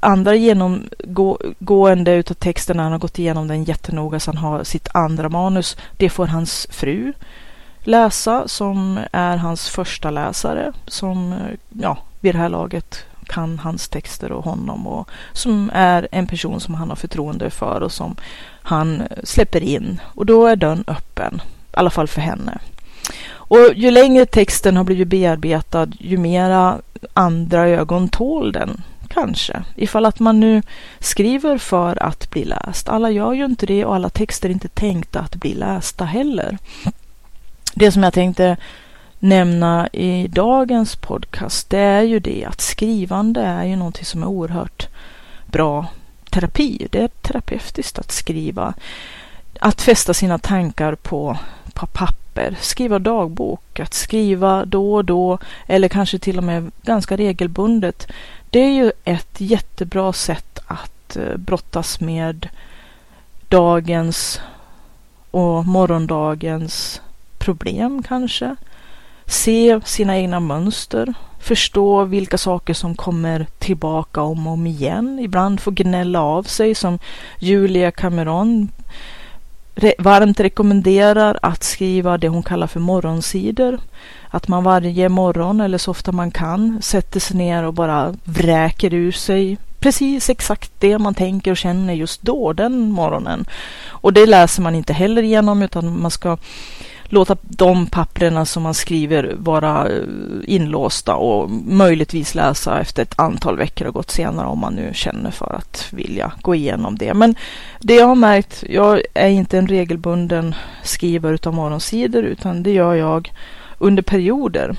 andra 0.00 0.34
genomgående 0.34 2.14
utav 2.14 2.34
texten 2.34 2.76
när 2.76 2.84
han 2.84 2.92
har 2.92 2.98
gått 2.98 3.18
igenom 3.18 3.48
den 3.48 3.64
jättenoga 3.64 4.20
så 4.20 4.30
han 4.30 4.38
har 4.38 4.64
sitt 4.64 4.88
andra 4.94 5.28
manus. 5.28 5.76
Det 5.96 6.10
får 6.10 6.26
hans 6.26 6.66
fru 6.70 7.12
läsa 7.88 8.48
som 8.48 9.00
är 9.12 9.36
hans 9.36 9.68
första 9.68 10.10
läsare 10.10 10.72
som 10.86 11.32
eh, 11.32 11.38
ja, 11.68 11.98
vid 12.20 12.34
det 12.34 12.38
här 12.38 12.48
laget 12.48 13.04
kan 13.26 13.58
hans 13.58 13.88
texter 13.88 14.32
och 14.32 14.44
honom 14.44 14.86
och 14.86 15.08
som 15.32 15.70
är 15.74 16.08
en 16.12 16.26
person 16.26 16.60
som 16.60 16.74
han 16.74 16.88
har 16.88 16.96
förtroende 16.96 17.50
för 17.50 17.80
och 17.80 17.92
som 17.92 18.16
han 18.62 19.02
släpper 19.24 19.62
in 19.62 20.00
och 20.04 20.26
då 20.26 20.46
är 20.46 20.56
dörren 20.56 20.84
öppen, 20.86 21.42
i 21.72 21.76
alla 21.76 21.90
fall 21.90 22.08
för 22.08 22.20
henne. 22.20 22.58
Och 23.30 23.74
ju 23.74 23.90
längre 23.90 24.26
texten 24.26 24.76
har 24.76 24.84
blivit 24.84 25.08
bearbetad, 25.08 25.86
ju 25.98 26.18
mera 26.18 26.78
andra 27.12 27.68
ögon 27.68 28.08
tål 28.08 28.52
den 28.52 28.82
kanske. 29.08 29.62
Ifall 29.76 30.06
att 30.06 30.20
man 30.20 30.40
nu 30.40 30.62
skriver 30.98 31.58
för 31.58 32.02
att 32.02 32.30
bli 32.30 32.44
läst. 32.44 32.88
Alla 32.88 33.10
gör 33.10 33.32
ju 33.32 33.44
inte 33.44 33.66
det 33.66 33.84
och 33.84 33.94
alla 33.94 34.08
texter 34.08 34.48
är 34.48 34.52
inte 34.52 34.68
tänkta 34.68 35.20
att 35.20 35.34
bli 35.34 35.54
lästa 35.54 36.04
heller. 36.04 36.58
Det 37.78 37.92
som 37.92 38.02
jag 38.02 38.12
tänkte 38.12 38.56
nämna 39.18 39.88
i 39.92 40.28
dagens 40.28 40.96
podcast, 40.96 41.70
det 41.70 41.78
är 41.78 42.02
ju 42.02 42.20
det 42.20 42.44
att 42.44 42.60
skrivande 42.60 43.40
är 43.40 43.64
ju 43.64 43.76
någonting 43.76 44.04
som 44.04 44.22
är 44.22 44.26
oerhört 44.26 44.88
bra 45.46 45.86
terapi. 46.30 46.88
Det 46.90 47.02
är 47.02 47.08
terapeutiskt 47.08 47.98
att 47.98 48.12
skriva. 48.12 48.74
Att 49.60 49.82
fästa 49.82 50.14
sina 50.14 50.38
tankar 50.38 50.94
på, 50.94 51.38
på 51.74 51.86
papper, 51.86 52.56
skriva 52.60 52.98
dagbok, 52.98 53.80
att 53.80 53.94
skriva 53.94 54.64
då 54.64 54.94
och 54.94 55.04
då 55.04 55.38
eller 55.66 55.88
kanske 55.88 56.18
till 56.18 56.38
och 56.38 56.44
med 56.44 56.70
ganska 56.82 57.16
regelbundet. 57.16 58.06
Det 58.50 58.60
är 58.60 58.72
ju 58.72 58.92
ett 59.04 59.34
jättebra 59.40 60.12
sätt 60.12 60.58
att 60.66 61.16
eh, 61.16 61.36
brottas 61.36 62.00
med 62.00 62.48
dagens 63.48 64.40
och 65.30 65.66
morgondagens 65.66 67.00
problem 67.48 68.02
kanske. 68.02 68.56
Se 69.26 69.80
sina 69.84 70.16
egna 70.18 70.40
mönster. 70.40 71.14
Förstå 71.38 72.04
vilka 72.04 72.38
saker 72.38 72.74
som 72.74 72.94
kommer 72.94 73.46
tillbaka 73.58 74.22
om 74.22 74.46
och 74.46 74.52
om 74.52 74.66
igen. 74.66 75.18
Ibland 75.18 75.60
få 75.60 75.70
gnälla 75.70 76.22
av 76.22 76.42
sig 76.42 76.74
som 76.74 76.98
Julia 77.38 77.90
Cameron 77.90 78.68
re 79.74 79.94
varmt 79.98 80.40
rekommenderar 80.40 81.38
att 81.42 81.64
skriva 81.64 82.18
det 82.18 82.28
hon 82.28 82.42
kallar 82.42 82.66
för 82.66 82.80
morgonsidor. 82.80 83.78
Att 84.30 84.48
man 84.48 84.64
varje 84.64 85.08
morgon 85.08 85.60
eller 85.60 85.78
så 85.78 85.90
ofta 85.90 86.12
man 86.12 86.30
kan 86.30 86.82
sätter 86.82 87.20
sig 87.20 87.36
ner 87.36 87.62
och 87.64 87.74
bara 87.74 88.14
vräker 88.24 88.94
ur 88.94 89.12
sig 89.12 89.58
precis 89.80 90.30
exakt 90.30 90.72
det 90.78 90.98
man 90.98 91.14
tänker 91.14 91.50
och 91.50 91.56
känner 91.56 91.94
just 91.94 92.22
då, 92.22 92.52
den 92.52 92.92
morgonen. 92.92 93.44
Och 93.88 94.12
det 94.12 94.26
läser 94.26 94.62
man 94.62 94.74
inte 94.74 94.92
heller 94.92 95.22
igenom 95.22 95.62
utan 95.62 96.00
man 96.00 96.10
ska 96.10 96.36
låta 97.08 97.36
de 97.42 97.86
papperna 97.86 98.44
som 98.44 98.62
man 98.62 98.74
skriver 98.74 99.34
vara 99.38 99.88
eh, 99.88 100.02
inlåsta 100.44 101.14
och 101.14 101.50
möjligtvis 101.50 102.34
läsa 102.34 102.80
efter 102.80 103.02
ett 103.02 103.18
antal 103.18 103.56
veckor 103.56 103.88
och 103.88 103.94
gått 103.94 104.10
senare 104.10 104.46
om 104.46 104.58
man 104.58 104.74
nu 104.74 104.90
känner 104.94 105.30
för 105.30 105.56
att 105.56 105.88
vilja 105.92 106.32
gå 106.42 106.54
igenom 106.54 106.98
det. 106.98 107.14
Men 107.14 107.34
det 107.80 107.94
jag 107.94 108.06
har 108.06 108.14
märkt, 108.14 108.64
jag 108.68 109.02
är 109.14 109.28
inte 109.28 109.58
en 109.58 109.66
regelbunden 109.66 110.54
skrivare 110.82 111.38
av 111.46 111.54
morgonsidor 111.54 112.22
utan 112.24 112.62
det 112.62 112.72
gör 112.72 112.94
jag 112.94 113.32
under 113.78 114.02
perioder 114.02 114.76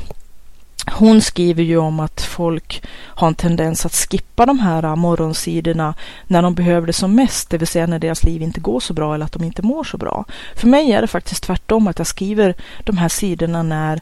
hon 0.87 1.21
skriver 1.21 1.63
ju 1.63 1.77
om 1.77 1.99
att 1.99 2.21
folk 2.21 2.83
har 2.91 3.27
en 3.27 3.35
tendens 3.35 3.85
att 3.85 3.93
skippa 3.93 4.45
de 4.45 4.59
här 4.59 4.83
äh, 4.83 4.95
morgonsidorna 4.95 5.93
när 6.27 6.41
de 6.41 6.55
behöver 6.55 6.87
det 6.87 6.93
som 6.93 7.15
mest, 7.15 7.49
det 7.49 7.57
vill 7.57 7.67
säga 7.67 7.87
när 7.87 7.99
deras 7.99 8.23
liv 8.23 8.41
inte 8.41 8.59
går 8.59 8.79
så 8.79 8.93
bra 8.93 9.15
eller 9.15 9.25
att 9.25 9.31
de 9.31 9.43
inte 9.43 9.61
mår 9.61 9.83
så 9.83 9.97
bra. 9.97 10.25
För 10.55 10.67
mig 10.67 10.91
är 10.91 11.01
det 11.01 11.07
faktiskt 11.07 11.43
tvärtom 11.43 11.87
att 11.87 11.97
jag 11.97 12.07
skriver 12.07 12.55
de 12.83 12.97
här 12.97 13.09
sidorna 13.09 13.63
när 13.63 14.01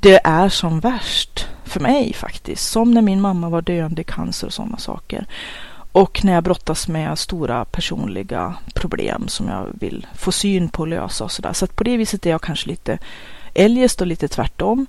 det 0.00 0.20
är 0.24 0.48
som 0.48 0.80
värst 0.80 1.46
för 1.64 1.80
mig 1.80 2.12
faktiskt. 2.12 2.70
Som 2.70 2.90
när 2.90 3.02
min 3.02 3.20
mamma 3.20 3.48
var 3.48 3.62
döende 3.62 4.02
i 4.02 4.04
cancer 4.04 4.46
och 4.46 4.52
sådana 4.52 4.76
saker. 4.76 5.26
Och 5.92 6.24
när 6.24 6.32
jag 6.32 6.44
brottas 6.44 6.88
med 6.88 7.18
stora 7.18 7.64
personliga 7.64 8.54
problem 8.74 9.28
som 9.28 9.48
jag 9.48 9.66
vill 9.80 10.06
få 10.14 10.32
syn 10.32 10.68
på 10.68 10.80
och 10.80 10.88
lösa 10.88 11.24
och 11.24 11.32
sådär. 11.32 11.52
Så 11.52 11.64
att 11.64 11.76
på 11.76 11.84
det 11.84 11.96
viset 11.96 12.26
är 12.26 12.30
jag 12.30 12.42
kanske 12.42 12.68
lite 12.68 12.98
eljest 13.54 14.00
och 14.00 14.06
lite 14.06 14.28
tvärtom. 14.28 14.86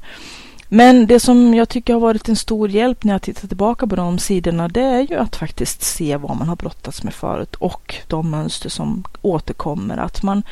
Men 0.69 1.07
det 1.07 1.19
som 1.19 1.53
jag 1.53 1.69
tycker 1.69 1.93
har 1.93 1.99
varit 1.99 2.29
en 2.29 2.35
stor 2.35 2.69
hjälp 2.69 3.03
när 3.03 3.13
jag 3.13 3.21
tittar 3.21 3.47
tillbaka 3.47 3.87
på 3.87 3.95
de 3.95 4.19
sidorna 4.19 4.67
det 4.67 4.81
är 4.81 5.01
ju 5.01 5.15
att 5.15 5.35
faktiskt 5.35 5.81
se 5.81 6.17
vad 6.17 6.37
man 6.37 6.49
har 6.49 6.55
brottats 6.55 7.03
med 7.03 7.13
förut 7.13 7.55
och 7.55 7.95
de 8.07 8.31
mönster 8.31 8.69
som 8.69 9.03
återkommer. 9.21 9.97
Att 9.97 10.23
man 10.23 10.43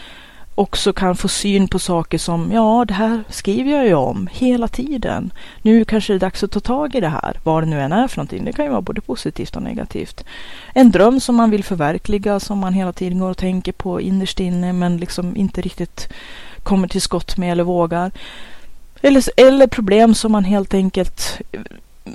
också 0.56 0.94
kan 0.94 1.16
få 1.16 1.28
syn 1.28 1.68
på 1.68 1.80
saker 1.80 2.18
som 2.18 2.52
ja, 2.52 2.86
det 2.88 2.94
här 2.94 3.24
skriver 3.30 3.72
jag 3.72 3.86
ju 3.86 3.94
om 3.94 4.30
hela 4.32 4.68
tiden. 4.68 5.34
Nu 5.62 5.86
kanske 5.86 6.14
det 6.14 6.18
är 6.18 6.20
dags 6.20 6.44
att 6.44 6.52
ta 6.52 6.60
tag 6.60 6.96
i 6.96 7.00
det 7.00 7.10
här, 7.10 7.40
vad 7.44 7.64
det 7.64 7.68
nu 7.68 7.82
än 7.82 7.92
är 7.92 8.08
för 8.08 8.18
någonting. 8.18 8.46
Det 8.46 8.54
kan 8.54 8.66
ju 8.66 8.72
vara 8.72 8.82
både 8.82 9.02
positivt 9.02 9.56
och 9.56 9.64
negativt. 9.64 10.26
En 10.74 10.92
dröm 10.92 11.20
som 11.20 11.36
man 11.36 11.50
vill 11.50 11.64
förverkliga, 11.64 12.40
som 12.40 12.60
man 12.60 12.74
hela 12.74 12.94
tiden 12.94 13.20
går 13.20 13.30
och 13.30 13.38
tänker 13.38 13.72
på 13.72 14.02
innerst 14.02 14.40
inne 14.40 14.74
men 14.74 14.98
liksom 14.98 15.38
inte 15.38 15.62
riktigt 15.62 16.14
kommer 16.64 16.88
till 16.88 17.02
skott 17.02 17.38
med 17.38 17.52
eller 17.52 17.64
vågar. 17.64 18.12
Eller, 19.06 19.24
eller 19.38 19.68
problem 19.68 20.16
som 20.16 20.32
man 20.32 20.44
helt 20.44 20.74
enkelt 20.74 21.42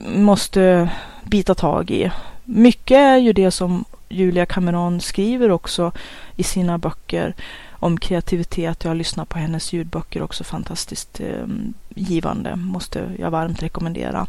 måste 0.07 0.91
bita 1.25 1.55
tag 1.55 1.91
i. 1.91 2.11
Mycket 2.45 2.97
är 2.97 3.17
ju 3.17 3.33
det 3.33 3.51
som 3.51 3.85
Julia 4.09 4.47
Cameron 4.47 5.01
skriver 5.01 5.51
också 5.51 5.93
i 6.37 6.43
sina 6.43 6.79
böcker 6.79 7.35
om 7.71 8.01
kreativitet. 8.01 8.85
Jag 8.85 8.91
har 8.91 8.95
lyssnat 8.95 9.29
på 9.29 9.39
hennes 9.39 9.73
ljudböcker 9.73 10.23
också 10.23 10.45
fantastiskt 10.45 11.21
eh, 11.21 11.47
givande, 11.95 12.57
måste 12.57 13.15
jag 13.19 13.31
varmt 13.31 13.63
rekommendera. 13.63 14.27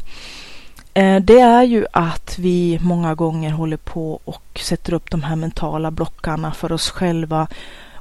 Eh, 0.94 1.20
det 1.20 1.40
är 1.40 1.62
ju 1.62 1.86
att 1.92 2.38
vi 2.38 2.78
många 2.82 3.14
gånger 3.14 3.50
håller 3.50 3.76
på 3.76 4.20
och 4.24 4.60
sätter 4.60 4.92
upp 4.92 5.10
de 5.10 5.22
här 5.22 5.36
mentala 5.36 5.90
blockarna 5.90 6.52
för 6.52 6.72
oss 6.72 6.90
själva 6.90 7.48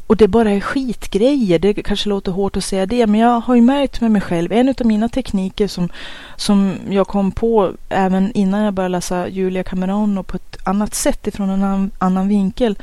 och 0.09 0.17
det 0.17 0.27
bara 0.27 0.51
är 0.51 0.59
skitgrejer. 0.59 1.59
Det 1.59 1.73
kanske 1.73 2.09
låter 2.09 2.31
hårt 2.31 2.57
att 2.57 2.63
säga 2.63 2.85
det, 2.85 3.07
men 3.07 3.19
jag 3.19 3.39
har 3.39 3.55
ju 3.55 3.61
märkt 3.61 4.01
med 4.01 4.11
mig 4.11 4.21
själv. 4.21 4.51
En 4.51 4.69
av 4.69 4.85
mina 4.85 5.09
tekniker 5.09 5.67
som, 5.67 5.89
som 6.35 6.75
jag 6.89 7.07
kom 7.07 7.31
på 7.31 7.71
även 7.89 8.31
innan 8.31 8.63
jag 8.63 8.73
började 8.73 8.91
läsa 8.91 9.27
Julia 9.27 9.63
Cameron 9.63 10.17
och 10.17 10.27
på 10.27 10.35
ett 10.35 10.57
annat 10.63 10.95
sätt 10.95 11.27
ifrån 11.27 11.49
en 11.49 11.63
annan, 11.63 11.91
annan 11.97 12.27
vinkel. 12.27 12.77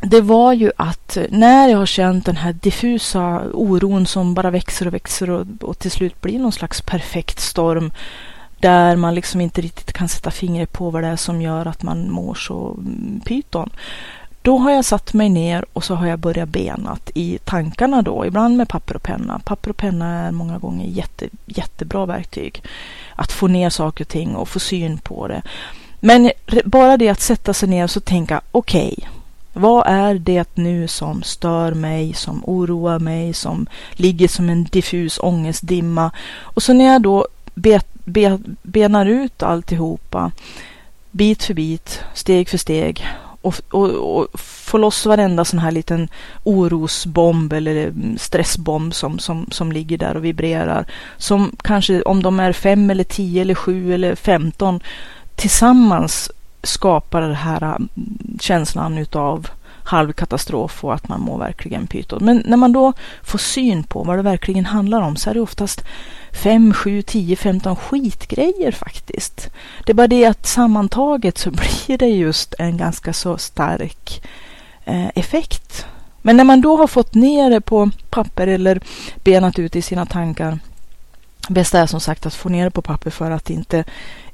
Det 0.00 0.20
var 0.20 0.52
ju 0.52 0.70
att 0.76 1.18
när 1.30 1.68
jag 1.68 1.78
har 1.78 1.86
känt 1.86 2.26
den 2.26 2.36
här 2.36 2.52
diffusa 2.52 3.42
oron 3.52 4.06
som 4.06 4.34
bara 4.34 4.50
växer 4.50 4.86
och 4.86 4.94
växer 4.94 5.30
och, 5.30 5.46
och 5.60 5.78
till 5.78 5.90
slut 5.90 6.20
blir 6.20 6.38
någon 6.38 6.52
slags 6.52 6.80
perfekt 6.82 7.40
storm 7.40 7.92
där 8.60 8.96
man 8.96 9.14
liksom 9.14 9.40
inte 9.40 9.60
riktigt 9.60 9.92
kan 9.92 10.08
sätta 10.08 10.30
fingret 10.30 10.72
på 10.72 10.90
vad 10.90 11.02
det 11.02 11.08
är 11.08 11.16
som 11.16 11.42
gör 11.42 11.66
att 11.66 11.82
man 11.82 12.10
mår 12.10 12.34
så 12.34 12.76
mm, 12.78 13.20
pyton 13.24 13.70
då 14.44 14.58
har 14.58 14.70
jag 14.70 14.84
satt 14.84 15.14
mig 15.14 15.28
ner 15.28 15.64
och 15.72 15.84
så 15.84 15.94
har 15.94 16.06
jag 16.06 16.18
börjat 16.18 16.48
benat 16.48 17.10
i 17.14 17.38
tankarna 17.44 18.02
då, 18.02 18.26
ibland 18.26 18.56
med 18.56 18.68
papper 18.68 18.96
och 18.96 19.02
penna. 19.02 19.40
Papper 19.44 19.70
och 19.70 19.76
penna 19.76 20.06
är 20.06 20.30
många 20.30 20.58
gånger 20.58 20.86
jätte, 20.86 21.28
jättebra 21.46 22.06
verktyg. 22.06 22.62
Att 23.14 23.32
få 23.32 23.46
ner 23.46 23.70
saker 23.70 24.04
och 24.04 24.08
ting 24.08 24.36
och 24.36 24.48
få 24.48 24.58
syn 24.60 24.98
på 24.98 25.28
det. 25.28 25.42
Men 26.00 26.32
bara 26.64 26.96
det 26.96 27.08
att 27.08 27.20
sätta 27.20 27.54
sig 27.54 27.68
ner 27.68 27.84
och 27.84 27.90
så 27.90 28.00
tänka, 28.00 28.40
okej, 28.50 28.94
okay, 28.98 29.08
vad 29.52 29.86
är 29.86 30.14
det 30.14 30.56
nu 30.56 30.88
som 30.88 31.22
stör 31.22 31.74
mig, 31.74 32.14
som 32.14 32.42
oroar 32.46 32.98
mig, 32.98 33.34
som 33.34 33.66
ligger 33.92 34.28
som 34.28 34.48
en 34.48 34.64
diffus 34.64 35.18
ångestdimma? 35.22 36.10
Och 36.40 36.62
så 36.62 36.72
när 36.72 36.84
jag 36.84 37.02
då 37.02 37.26
bet, 37.54 37.86
benar 38.62 39.06
ut 39.06 39.42
alltihopa, 39.42 40.30
bit 41.10 41.42
för 41.42 41.54
bit, 41.54 42.00
steg 42.14 42.48
för 42.48 42.58
steg 42.58 43.06
och, 43.44 43.60
och, 43.70 44.18
och 44.18 44.40
få 44.40 44.78
loss 44.78 45.06
varenda 45.06 45.44
sån 45.44 45.58
här 45.58 45.70
liten 45.70 46.08
orosbomb 46.44 47.52
eller 47.52 47.92
stressbomb 48.18 48.94
som, 48.94 49.18
som, 49.18 49.46
som 49.50 49.72
ligger 49.72 49.98
där 49.98 50.16
och 50.16 50.24
vibrerar. 50.24 50.86
Som 51.16 51.56
kanske 51.62 52.02
om 52.02 52.22
de 52.22 52.40
är 52.40 52.52
fem 52.52 52.90
eller 52.90 53.04
tio 53.04 53.42
eller 53.42 53.54
sju 53.54 53.94
eller 53.94 54.14
femton 54.14 54.80
tillsammans 55.34 56.30
skapar 56.62 57.20
den 57.20 57.34
här 57.34 57.62
mm, 57.62 57.88
känslan 58.40 58.98
utav 58.98 59.48
halvkatastrof 59.84 60.84
och 60.84 60.94
att 60.94 61.08
man 61.08 61.20
mår 61.20 61.38
verkligen 61.38 61.86
pyton. 61.86 62.24
Men 62.24 62.42
när 62.46 62.56
man 62.56 62.72
då 62.72 62.92
får 63.22 63.38
syn 63.38 63.84
på 63.84 64.02
vad 64.02 64.18
det 64.18 64.22
verkligen 64.22 64.64
handlar 64.64 65.00
om 65.00 65.16
så 65.16 65.30
är 65.30 65.34
det 65.34 65.40
oftast 65.40 65.84
5, 66.34 66.74
7, 66.74 67.02
10, 67.02 67.36
15 67.36 67.76
skitgrejer 67.76 68.72
faktiskt. 68.72 69.50
Det 69.86 69.92
är 69.92 69.94
bara 69.94 70.06
det 70.06 70.26
att 70.26 70.46
sammantaget 70.46 71.38
så 71.38 71.50
blir 71.86 71.98
det 71.98 72.06
just 72.06 72.54
en 72.58 72.76
ganska 72.76 73.12
så 73.12 73.38
stark 73.38 74.22
eh, 74.84 75.08
effekt. 75.14 75.86
Men 76.22 76.36
när 76.36 76.44
man 76.44 76.60
då 76.60 76.76
har 76.76 76.86
fått 76.86 77.14
ner 77.14 77.50
det 77.50 77.60
på 77.60 77.90
papper 78.10 78.46
eller 78.46 78.80
benat 79.24 79.58
ut 79.58 79.76
i 79.76 79.82
sina 79.82 80.06
tankar 80.06 80.58
bästa 81.48 81.80
är 81.80 81.86
som 81.86 82.00
sagt 82.00 82.26
att 82.26 82.34
få 82.34 82.48
ner 82.48 82.64
det 82.64 82.70
på 82.70 82.82
papper 82.82 83.10
för 83.10 83.30
att 83.30 83.50
inte 83.50 83.84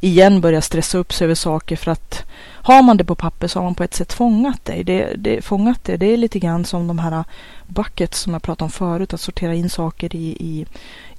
igen 0.00 0.40
börja 0.40 0.60
stressa 0.60 0.98
upp 0.98 1.12
sig 1.12 1.24
över 1.24 1.34
saker 1.34 1.76
för 1.76 1.90
att 1.90 2.24
har 2.62 2.82
man 2.82 2.96
det 2.96 3.04
på 3.04 3.14
papper 3.14 3.48
så 3.48 3.58
har 3.58 3.64
man 3.64 3.74
på 3.74 3.84
ett 3.84 3.94
sätt 3.94 4.12
fångat 4.12 4.64
det. 4.64 4.82
Det, 4.82 5.14
det, 5.16 5.42
fångat 5.42 5.84
det. 5.84 5.96
det 5.96 6.06
är 6.06 6.16
lite 6.16 6.38
grann 6.38 6.64
som 6.64 6.86
de 6.86 6.98
här 6.98 7.24
buckets 7.66 8.20
som 8.20 8.32
jag 8.32 8.42
pratade 8.42 8.64
om 8.64 8.70
förut, 8.70 9.14
att 9.14 9.20
sortera 9.20 9.54
in 9.54 9.70
saker 9.70 10.16
i, 10.16 10.36
i, 10.40 10.66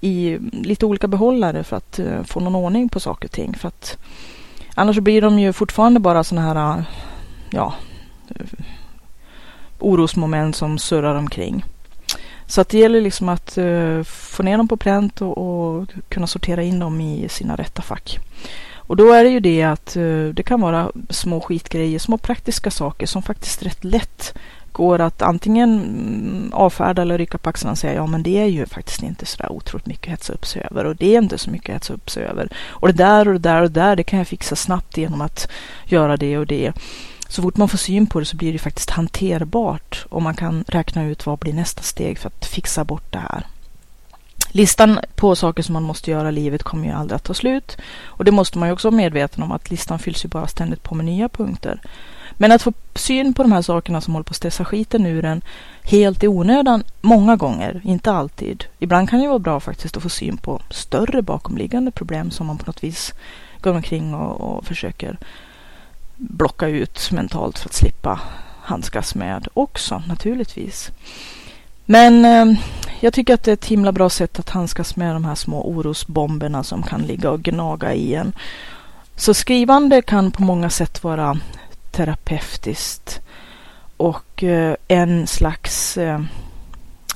i 0.09 0.37
lite 0.51 0.85
olika 0.85 1.07
behållare 1.07 1.63
för 1.63 1.77
att 1.77 1.99
uh, 1.99 2.23
få 2.23 2.39
någon 2.39 2.55
ordning 2.55 2.89
på 2.89 2.99
saker 2.99 3.27
och 3.27 3.31
ting. 3.31 3.53
För 3.53 3.67
att 3.67 3.97
annars 4.75 4.99
blir 4.99 5.21
de 5.21 5.39
ju 5.39 5.53
fortfarande 5.53 5.99
bara 5.99 6.23
sådana 6.23 6.47
här, 6.47 6.77
eh, 6.77 6.83
ja, 7.51 7.73
eh, 8.29 8.45
orosmoment 9.79 10.55
som 10.55 10.77
surrar 10.77 11.15
omkring. 11.15 11.65
Så 12.45 12.61
att 12.61 12.69
det 12.69 12.77
gäller 12.77 13.01
liksom 13.01 13.29
att 13.29 13.57
uh, 13.57 14.03
få 14.03 14.43
ner 14.43 14.57
dem 14.57 14.67
på 14.67 14.77
pränt 14.77 15.21
och, 15.21 15.37
och, 15.37 15.87
kunna 16.09 16.27
sortera 16.27 16.63
in 16.63 16.79
dem 16.79 17.01
i 17.01 17.29
sina 17.29 17.55
rätta 17.55 17.81
fack. 17.81 18.19
Och 18.91 18.97
då 18.97 19.11
är 19.11 19.23
det 19.23 19.29
ju 19.29 19.39
det 19.39 19.63
att 19.63 19.95
eh, 19.95 20.25
det 20.33 20.43
kan 20.43 20.61
vara 20.61 20.91
små 21.09 21.41
skitgrejer, 21.41 21.99
små 21.99 22.17
praktiska 22.17 22.71
saker 22.71 23.07
som 23.07 23.23
faktiskt 23.23 23.63
rätt 23.63 23.83
lätt 23.83 24.33
går 24.71 24.99
att 25.01 25.21
antingen 25.21 25.79
mm, 25.79 26.53
avfärda 26.53 27.01
eller 27.01 27.17
rycka 27.17 27.37
på 27.37 27.49
axlarna 27.49 27.71
och 27.71 27.77
säga 27.77 27.93
ja 27.93 28.05
men 28.05 28.23
det 28.23 28.37
är 28.37 28.45
ju 28.45 28.65
faktiskt 28.65 29.03
inte 29.03 29.25
så 29.25 29.37
där 29.37 29.51
otroligt 29.51 29.85
mycket 29.85 30.07
att 30.07 30.11
hetsa 30.11 30.33
upp 30.33 30.45
sig 30.45 30.67
över 30.71 30.85
och 30.85 30.95
det 30.95 31.15
är 31.15 31.21
inte 31.21 31.37
så 31.37 31.51
mycket 31.51 31.69
att 31.69 31.75
hetsa 31.75 31.93
upp 31.93 32.09
sig 32.09 32.23
över. 32.23 32.49
Och 32.67 32.87
det 32.87 32.93
där 32.93 33.27
och 33.27 33.33
det 33.33 33.49
där 33.49 33.61
och 33.61 33.71
det 33.71 33.79
där 33.79 33.95
det 33.95 34.03
kan 34.03 34.19
jag 34.19 34.27
fixa 34.27 34.55
snabbt 34.55 34.97
genom 34.97 35.21
att 35.21 35.47
göra 35.85 36.17
det 36.17 36.37
och 36.37 36.47
det. 36.47 36.73
Så 37.27 37.41
fort 37.41 37.57
man 37.57 37.69
får 37.69 37.77
syn 37.77 38.07
på 38.07 38.19
det 38.19 38.25
så 38.25 38.37
blir 38.37 38.53
det 38.53 38.59
faktiskt 38.59 38.89
hanterbart 38.89 40.05
och 40.09 40.21
man 40.21 40.35
kan 40.35 40.63
räkna 40.67 41.05
ut 41.05 41.25
vad 41.25 41.39
blir 41.39 41.53
nästa 41.53 41.81
steg 41.81 42.19
för 42.19 42.27
att 42.27 42.45
fixa 42.45 42.83
bort 42.83 43.11
det 43.11 43.19
här. 43.19 43.45
Listan 44.53 44.99
på 45.15 45.35
saker 45.35 45.63
som 45.63 45.73
man 45.73 45.83
måste 45.83 46.11
göra 46.11 46.29
i 46.29 46.31
livet 46.31 46.63
kommer 46.63 46.85
ju 46.85 46.91
aldrig 46.91 47.15
att 47.15 47.23
ta 47.23 47.33
slut. 47.33 47.77
Och 48.03 48.25
det 48.25 48.31
måste 48.31 48.57
man 48.57 48.67
ju 48.69 48.73
också 48.73 48.87
vara 48.89 48.97
medveten 48.97 49.43
om 49.43 49.51
att 49.51 49.69
listan 49.69 49.99
fylls 49.99 50.25
ju 50.25 50.29
bara 50.29 50.47
ständigt 50.47 50.83
på 50.83 50.95
med 50.95 51.05
nya 51.05 51.29
punkter. 51.29 51.81
Men 52.37 52.51
att 52.51 52.61
få 52.61 52.73
syn 52.95 53.33
på 53.33 53.43
de 53.43 53.51
här 53.51 53.61
sakerna 53.61 54.01
som 54.01 54.13
håller 54.13 54.23
på 54.23 54.31
att 54.31 54.35
stressa 54.35 54.65
skiten 54.65 55.05
ur 55.05 55.25
en 55.25 55.41
helt 55.83 56.23
i 56.23 56.27
onödan 56.27 56.83
många 57.01 57.35
gånger, 57.35 57.81
inte 57.83 58.11
alltid. 58.11 58.63
Ibland 58.79 59.09
kan 59.09 59.19
det 59.19 59.27
vara 59.27 59.39
bra 59.39 59.59
faktiskt 59.59 59.97
att 59.97 60.03
få 60.03 60.09
syn 60.09 60.37
på 60.37 60.61
större 60.69 61.21
bakomliggande 61.21 61.91
problem 61.91 62.31
som 62.31 62.47
man 62.47 62.57
på 62.57 62.65
något 62.65 62.83
vis 62.83 63.13
går 63.61 63.73
omkring 63.73 64.13
och, 64.13 64.41
och 64.41 64.65
försöker 64.65 65.17
blocka 66.17 66.67
ut 66.67 67.11
mentalt 67.11 67.59
för 67.59 67.69
att 67.69 67.73
slippa 67.73 68.21
handskas 68.61 69.15
med 69.15 69.47
också 69.53 70.03
naturligtvis. 70.07 70.91
Men 71.85 72.25
eh, 72.25 72.59
jag 73.03 73.13
tycker 73.13 73.33
att 73.33 73.43
det 73.43 73.51
är 73.51 73.53
ett 73.53 73.65
himla 73.65 73.91
bra 73.91 74.09
sätt 74.09 74.39
att 74.39 74.49
handskas 74.49 74.95
med 74.95 75.15
de 75.15 75.25
här 75.25 75.35
små 75.35 75.63
orosbomberna 75.63 76.63
som 76.63 76.83
kan 76.83 77.01
ligga 77.01 77.31
och 77.31 77.41
gnaga 77.41 77.93
i 77.93 78.13
en. 78.13 78.33
Så 79.15 79.33
skrivande 79.33 80.01
kan 80.01 80.31
på 80.31 80.41
många 80.41 80.69
sätt 80.69 81.03
vara 81.03 81.37
terapeutiskt 81.91 83.21
och 83.97 84.43
eh, 84.43 84.75
en 84.87 85.27
slags 85.27 85.97
eh, 85.97 86.21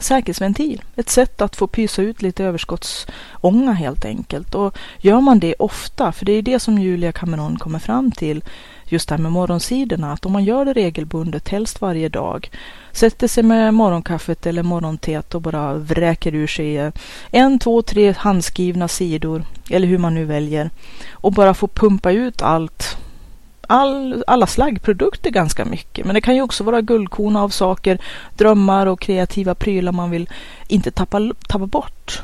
säkerhetsventil. 0.05 0.81
Ett 0.95 1.09
sätt 1.09 1.41
att 1.41 1.55
få 1.55 1.67
pysa 1.67 2.01
ut 2.01 2.21
lite 2.21 2.43
överskottsånga 2.43 3.73
helt 3.73 4.05
enkelt. 4.05 4.55
Och 4.55 4.77
gör 4.99 5.21
man 5.21 5.39
det 5.39 5.55
ofta, 5.59 6.11
för 6.11 6.25
det 6.25 6.31
är 6.31 6.41
det 6.41 6.59
som 6.59 6.79
Julia 6.79 7.11
Cameron 7.11 7.59
kommer 7.59 7.79
fram 7.79 8.11
till, 8.11 8.43
just 8.87 9.09
det 9.09 9.15
här 9.15 9.21
med 9.21 9.31
morgonsidorna, 9.31 10.13
att 10.13 10.25
om 10.25 10.31
man 10.31 10.43
gör 10.43 10.65
det 10.65 10.73
regelbundet, 10.73 11.49
helst 11.49 11.81
varje 11.81 12.09
dag, 12.09 12.49
sätter 12.91 13.27
sig 13.27 13.43
med 13.43 13.73
morgonkaffet 13.73 14.45
eller 14.45 14.63
morgonteet 14.63 15.35
och 15.35 15.41
bara 15.41 15.73
vräker 15.73 16.35
ur 16.35 16.47
sig 16.47 16.91
en, 17.31 17.59
två, 17.59 17.81
tre 17.81 18.13
handskrivna 18.17 18.87
sidor, 18.87 19.43
eller 19.69 19.87
hur 19.87 19.97
man 19.97 20.15
nu 20.15 20.25
väljer, 20.25 20.69
och 21.11 21.31
bara 21.31 21.53
får 21.53 21.67
pumpa 21.67 22.11
ut 22.11 22.41
allt 22.41 22.97
all, 23.67 24.23
alla 24.27 24.47
slaggprodukter 24.47 25.29
ganska 25.29 25.65
mycket. 25.65 26.05
Men 26.05 26.15
det 26.15 26.21
kan 26.21 26.35
ju 26.35 26.41
också 26.41 26.63
vara 26.63 26.81
guldkorn 26.81 27.35
av 27.35 27.49
saker, 27.49 27.97
drömmar 28.33 28.85
och 28.85 28.99
kreativa 28.99 29.55
prylar 29.55 29.91
man 29.91 30.11
vill 30.11 30.29
inte 30.67 30.91
tappa, 30.91 31.33
tappa 31.47 31.65
bort. 31.65 32.21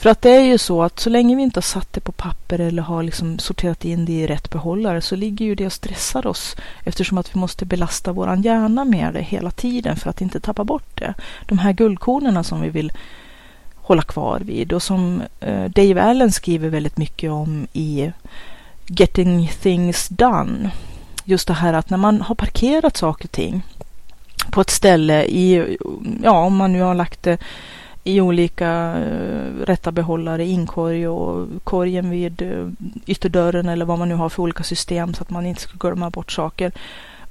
För 0.00 0.10
att 0.10 0.22
det 0.22 0.30
är 0.30 0.40
ju 0.40 0.58
så 0.58 0.82
att 0.82 1.00
så 1.00 1.10
länge 1.10 1.36
vi 1.36 1.42
inte 1.42 1.56
har 1.56 1.62
satt 1.62 1.92
det 1.92 2.00
på 2.00 2.12
papper 2.12 2.58
eller 2.58 2.82
har 2.82 3.02
liksom 3.02 3.38
sorterat 3.38 3.84
in 3.84 4.04
det 4.04 4.12
i 4.12 4.26
rätt 4.26 4.50
behållare 4.50 5.00
så 5.00 5.16
ligger 5.16 5.44
ju 5.44 5.54
det 5.54 5.66
och 5.66 5.72
stressar 5.72 6.26
oss 6.26 6.56
eftersom 6.84 7.18
att 7.18 7.34
vi 7.34 7.40
måste 7.40 7.64
belasta 7.64 8.12
våran 8.12 8.42
hjärna 8.42 8.84
med 8.84 9.14
det 9.14 9.22
hela 9.22 9.50
tiden 9.50 9.96
för 9.96 10.10
att 10.10 10.20
inte 10.20 10.40
tappa 10.40 10.64
bort 10.64 10.90
det. 10.94 11.14
De 11.46 11.58
här 11.58 11.72
guldkornen 11.72 12.44
som 12.44 12.60
vi 12.60 12.68
vill 12.68 12.92
hålla 13.76 14.02
kvar 14.02 14.40
vid 14.40 14.72
och 14.72 14.82
som 14.82 15.22
eh, 15.40 15.64
Dave 15.64 16.02
Allen 16.02 16.32
skriver 16.32 16.68
väldigt 16.68 16.96
mycket 16.96 17.30
om 17.30 17.66
i 17.72 18.12
Getting 18.92 19.52
things 19.62 20.08
done. 20.08 20.70
Just 21.24 21.48
det 21.48 21.54
här 21.54 21.72
att 21.72 21.90
när 21.90 21.98
man 21.98 22.20
har 22.20 22.34
parkerat 22.34 22.96
saker 22.96 23.24
och 23.24 23.32
ting 23.32 23.62
på 24.50 24.60
ett 24.60 24.70
ställe 24.70 25.24
i, 25.24 25.76
ja 26.22 26.38
om 26.40 26.56
man 26.56 26.72
nu 26.72 26.80
har 26.80 26.94
lagt 26.94 27.22
det 27.22 27.38
i 28.04 28.20
olika 28.20 28.94
uh, 28.98 29.64
rätta 29.66 29.92
behållare, 29.92 30.44
inkorg 30.44 31.08
och 31.08 31.48
korgen 31.64 32.10
vid 32.10 32.42
uh, 32.42 32.68
ytterdörren 33.06 33.68
eller 33.68 33.84
vad 33.84 33.98
man 33.98 34.08
nu 34.08 34.14
har 34.14 34.28
för 34.28 34.42
olika 34.42 34.62
system 34.62 35.14
så 35.14 35.22
att 35.22 35.30
man 35.30 35.46
inte 35.46 35.60
ska 35.60 35.78
glömma 35.78 36.10
bort 36.10 36.32
saker. 36.32 36.72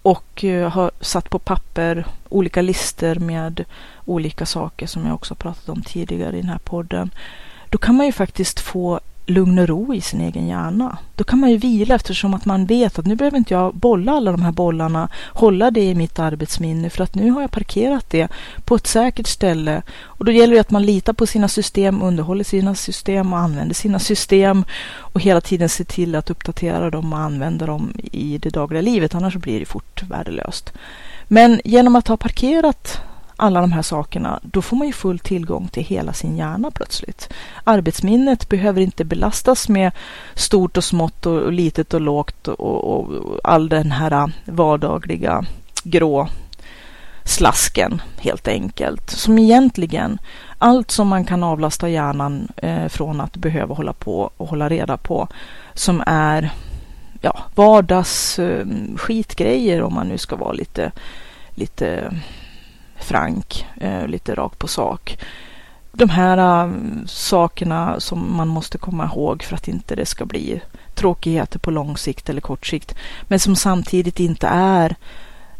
Och 0.01 0.43
uh, 0.43 0.67
har 0.67 0.91
satt 1.01 1.29
på 1.29 1.39
papper 1.39 2.05
olika 2.29 2.61
listor 2.61 3.15
med 3.15 3.65
olika 4.05 4.45
saker 4.45 4.87
som 4.87 5.05
jag 5.05 5.15
också 5.15 5.35
pratat 5.35 5.69
om 5.69 5.81
tidigare 5.81 6.37
i 6.37 6.41
den 6.41 6.49
här 6.49 6.59
podden. 6.63 7.09
Då 7.69 7.77
kan 7.77 7.95
man 7.95 8.05
ju 8.05 8.11
faktiskt 8.11 8.59
få 8.59 8.99
lugn 9.29 9.59
och 9.59 9.67
ro 9.67 9.93
i 9.93 10.01
sin 10.01 10.21
egen 10.21 10.47
hjärna. 10.47 10.97
Då 11.15 11.23
kan 11.23 11.39
man 11.39 11.51
ju 11.51 11.57
vila 11.57 11.95
eftersom 11.95 12.33
att 12.33 12.45
man 12.45 12.65
vet 12.65 12.99
att 12.99 13.05
nu 13.05 13.15
behöver 13.15 13.37
inte 13.37 13.53
jag 13.53 13.75
bolla 13.75 14.11
alla 14.11 14.31
de 14.31 14.41
här 14.41 14.51
bollarna, 14.51 15.09
hålla 15.33 15.71
det 15.71 15.83
i 15.83 15.95
mitt 15.95 16.19
arbetsminne 16.19 16.89
för 16.89 17.03
att 17.03 17.15
nu 17.15 17.31
har 17.31 17.41
jag 17.41 17.51
parkerat 17.51 18.09
det 18.09 18.27
på 18.65 18.75
ett 18.75 18.87
säkert 18.87 19.27
ställe. 19.27 19.81
Och 20.03 20.25
då 20.25 20.31
gäller 20.31 20.53
det 20.53 20.61
att 20.61 20.71
man 20.71 20.85
litar 20.85 21.13
på 21.13 21.27
sina 21.27 21.47
system, 21.47 22.01
underhåller 22.01 22.43
sina 22.43 22.75
system 22.75 23.33
och 23.33 23.39
använder 23.39 23.75
sina 23.75 23.99
system 23.99 24.65
och 24.97 25.21
hela 25.21 25.41
tiden 25.41 25.69
ser 25.69 25.83
till 25.83 26.15
att 26.15 26.29
uppdatera 26.29 26.89
dem 26.89 27.13
och 27.13 27.19
använda 27.19 27.65
dem 27.65 27.93
i 28.11 28.37
det 28.37 28.49
dagliga 28.49 28.81
livet, 28.81 29.15
annars 29.15 29.35
blir 29.35 29.59
det 29.59 29.65
fort 29.65 30.03
värdelöst. 30.03 30.73
Men 31.27 31.61
genom 31.63 31.95
att 31.95 32.07
ha 32.07 32.17
parkerat 32.17 33.01
alla 33.39 33.62
de 33.62 33.71
här 33.71 33.82
sakerna, 33.82 34.39
då 34.43 34.62
får 34.62 34.78
man 34.78 34.88
ju 34.88 34.93
full 34.93 35.19
tillgång 35.19 35.67
till 35.67 35.84
hela 35.84 36.13
sin 36.13 36.38
hjärna 36.38 36.71
plötsligt. 36.71 37.30
Arbetsminnet 37.63 38.49
behöver 38.49 38.82
inte 38.82 39.06
belastas 39.06 39.69
med 39.69 39.91
stort 40.34 40.78
och 40.78 40.84
smått 40.84 41.25
och 41.25 41.52
litet 41.52 41.93
och 41.93 42.02
lågt 42.02 42.47
och, 42.47 42.99
och 42.99 43.39
all 43.43 43.69
den 43.69 43.91
här 43.91 44.32
vardagliga 44.45 45.45
grå 45.84 46.28
slasken 47.23 48.02
helt 48.17 48.47
enkelt. 48.47 49.10
Som 49.10 49.39
egentligen 49.39 50.19
allt 50.58 50.91
som 50.91 51.08
man 51.08 51.25
kan 51.25 51.43
avlasta 51.43 51.89
hjärnan 51.89 52.47
eh, 52.58 52.88
från 52.88 53.21
att 53.21 53.38
behöva 53.38 53.75
hålla 53.75 53.93
på 53.93 54.32
och 54.38 54.49
hålla 54.49 54.69
reda 54.69 54.97
på 54.97 55.28
som 55.73 56.04
är 56.06 56.52
ja, 57.21 57.39
vardags 57.56 58.39
eh, 58.39 58.65
skitgrejer 58.95 59.82
om 59.82 59.93
man 59.93 60.08
nu 60.08 60.17
ska 60.17 60.36
vara 60.36 60.52
lite 60.52 60.91
lite 61.56 62.13
frank, 62.99 63.67
eh, 63.81 64.07
lite 64.07 64.35
rakt 64.35 64.59
på 64.59 64.67
sak. 64.67 65.17
De 65.91 66.09
här 66.09 66.38
eh, 66.38 66.73
sakerna 67.05 67.99
som 67.99 68.38
man 68.38 68.47
måste 68.47 68.77
komma 68.77 69.05
ihåg 69.05 69.43
för 69.43 69.55
att 69.55 69.67
inte 69.67 69.95
det 69.95 70.05
ska 70.05 70.25
bli 70.25 70.62
tråkigheter 70.95 71.59
på 71.59 71.71
lång 71.71 71.97
sikt 71.97 72.29
eller 72.29 72.41
kort 72.41 72.65
sikt. 72.65 72.95
Men 73.21 73.39
som 73.39 73.55
samtidigt 73.55 74.19
inte 74.19 74.47
är 74.47 74.95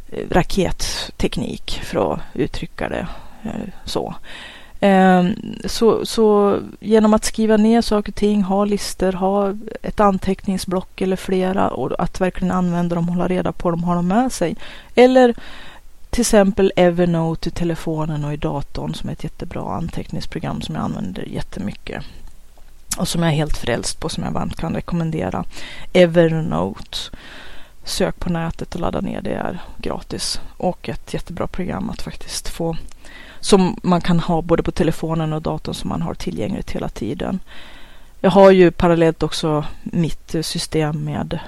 eh, 0.10 0.26
raketteknik 0.32 1.82
för 1.84 2.14
att 2.14 2.20
uttrycka 2.34 2.90
det 2.90 3.08
så. 3.86 4.16
Ehm, 4.80 5.36
så, 5.66 6.06
så 6.06 6.58
genom 6.80 7.14
att 7.14 7.26
skriva 7.26 7.58
ner 7.58 7.82
saker 7.82 8.12
och 8.12 8.16
ting, 8.16 8.44
ha 8.44 8.66
listor, 8.66 9.12
ha 9.12 9.54
ett 9.82 10.00
anteckningsblock 10.00 11.02
eller 11.02 11.16
flera 11.16 11.70
och 11.70 12.04
att 12.04 12.22
verkligen 12.22 12.52
använda 12.52 12.96
dem, 12.96 13.10
hålla 13.10 13.28
reda 13.28 13.52
på 13.52 13.72
dem, 13.72 13.84
ha 13.84 13.96
dem 13.96 14.08
med 14.08 14.32
sig. 14.32 14.56
Eller 14.96 15.36
till 16.10 16.22
exempel 16.22 16.72
Evernote 16.76 17.50
i 17.50 17.52
telefonen 17.52 18.26
och 18.26 18.34
i 18.34 18.38
datorn 18.38 18.94
som 18.94 19.10
är 19.10 19.14
ett 19.14 19.24
jättebra 19.24 19.76
anteckningsprogram 19.76 20.62
som 20.62 20.76
jag 20.76 20.84
använder 20.84 21.24
jättemycket. 21.24 22.04
Och 22.98 23.08
som 23.08 23.24
jag 23.24 23.32
är 23.32 23.36
helt 23.36 23.58
frälst 23.58 24.00
på, 24.00 24.10
som 24.10 24.24
jag 24.24 24.32
varmt 24.32 24.56
kan 24.56 24.76
rekommendera. 24.76 25.46
Evernote. 25.94 26.98
Sök 27.84 28.20
på 28.20 28.30
nätet 28.30 28.76
och 28.76 28.82
ladda 28.82 29.02
ner 29.02 29.22
det 29.22 29.34
är 29.34 29.62
gratis. 29.78 30.42
Och 30.58 30.90
ett 30.90 31.14
jättebra 31.14 31.48
program 31.48 31.90
att 31.90 32.02
faktiskt 32.02 32.50
få 32.50 32.78
som 33.40 33.80
man 33.84 34.02
kan 34.02 34.20
ha 34.20 34.42
både 34.42 34.64
på 34.64 34.72
telefonen 34.72 35.34
och 35.34 35.42
datorn 35.42 35.76
som 35.76 35.90
man 35.90 36.02
har 36.02 36.14
tillgängligt 36.14 36.72
hela 36.72 36.90
tiden. 36.90 37.40
Jag 38.22 38.32
har 38.32 38.52
ju 38.52 38.72
parallellt 38.72 39.24
också 39.24 39.66
mitt 39.84 40.36
system 40.42 41.04
med, 41.04 41.40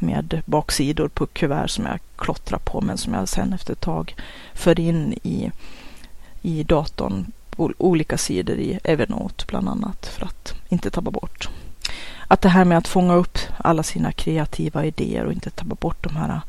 med 0.00 0.42
baksidor 0.44 1.08
på 1.08 1.26
kuvert 1.26 1.68
som 1.68 1.86
jag 1.86 1.98
klottrar 2.16 2.58
på 2.58 2.80
men 2.80 2.98
som 2.98 3.14
jag 3.14 3.28
sen 3.28 3.52
efter 3.52 3.72
ett 3.72 3.80
tag 3.80 4.16
för 4.54 4.80
in 4.80 5.12
i, 5.22 5.50
i 6.42 6.62
datorn 6.62 7.32
olika 7.58 8.18
sidor 8.18 8.58
i 8.58 8.78
Evernote 8.84 9.44
bland 9.48 9.68
annat 9.68 10.06
för 10.06 10.26
att 10.26 10.54
inte 10.68 10.90
tappa 10.90 11.10
bort. 11.10 11.48
Att 12.28 12.40
det 12.40 12.48
här 12.48 12.64
med 12.64 12.78
att 12.78 12.88
fånga 12.88 13.14
upp 13.14 13.38
alla 13.56 13.82
sina 13.82 14.12
kreativa 14.12 14.84
idéer 14.84 15.24
och 15.24 15.32
inte 15.32 15.50
tappa 15.50 15.74
bort 15.74 16.04
de 16.04 16.16
här, 16.16 16.40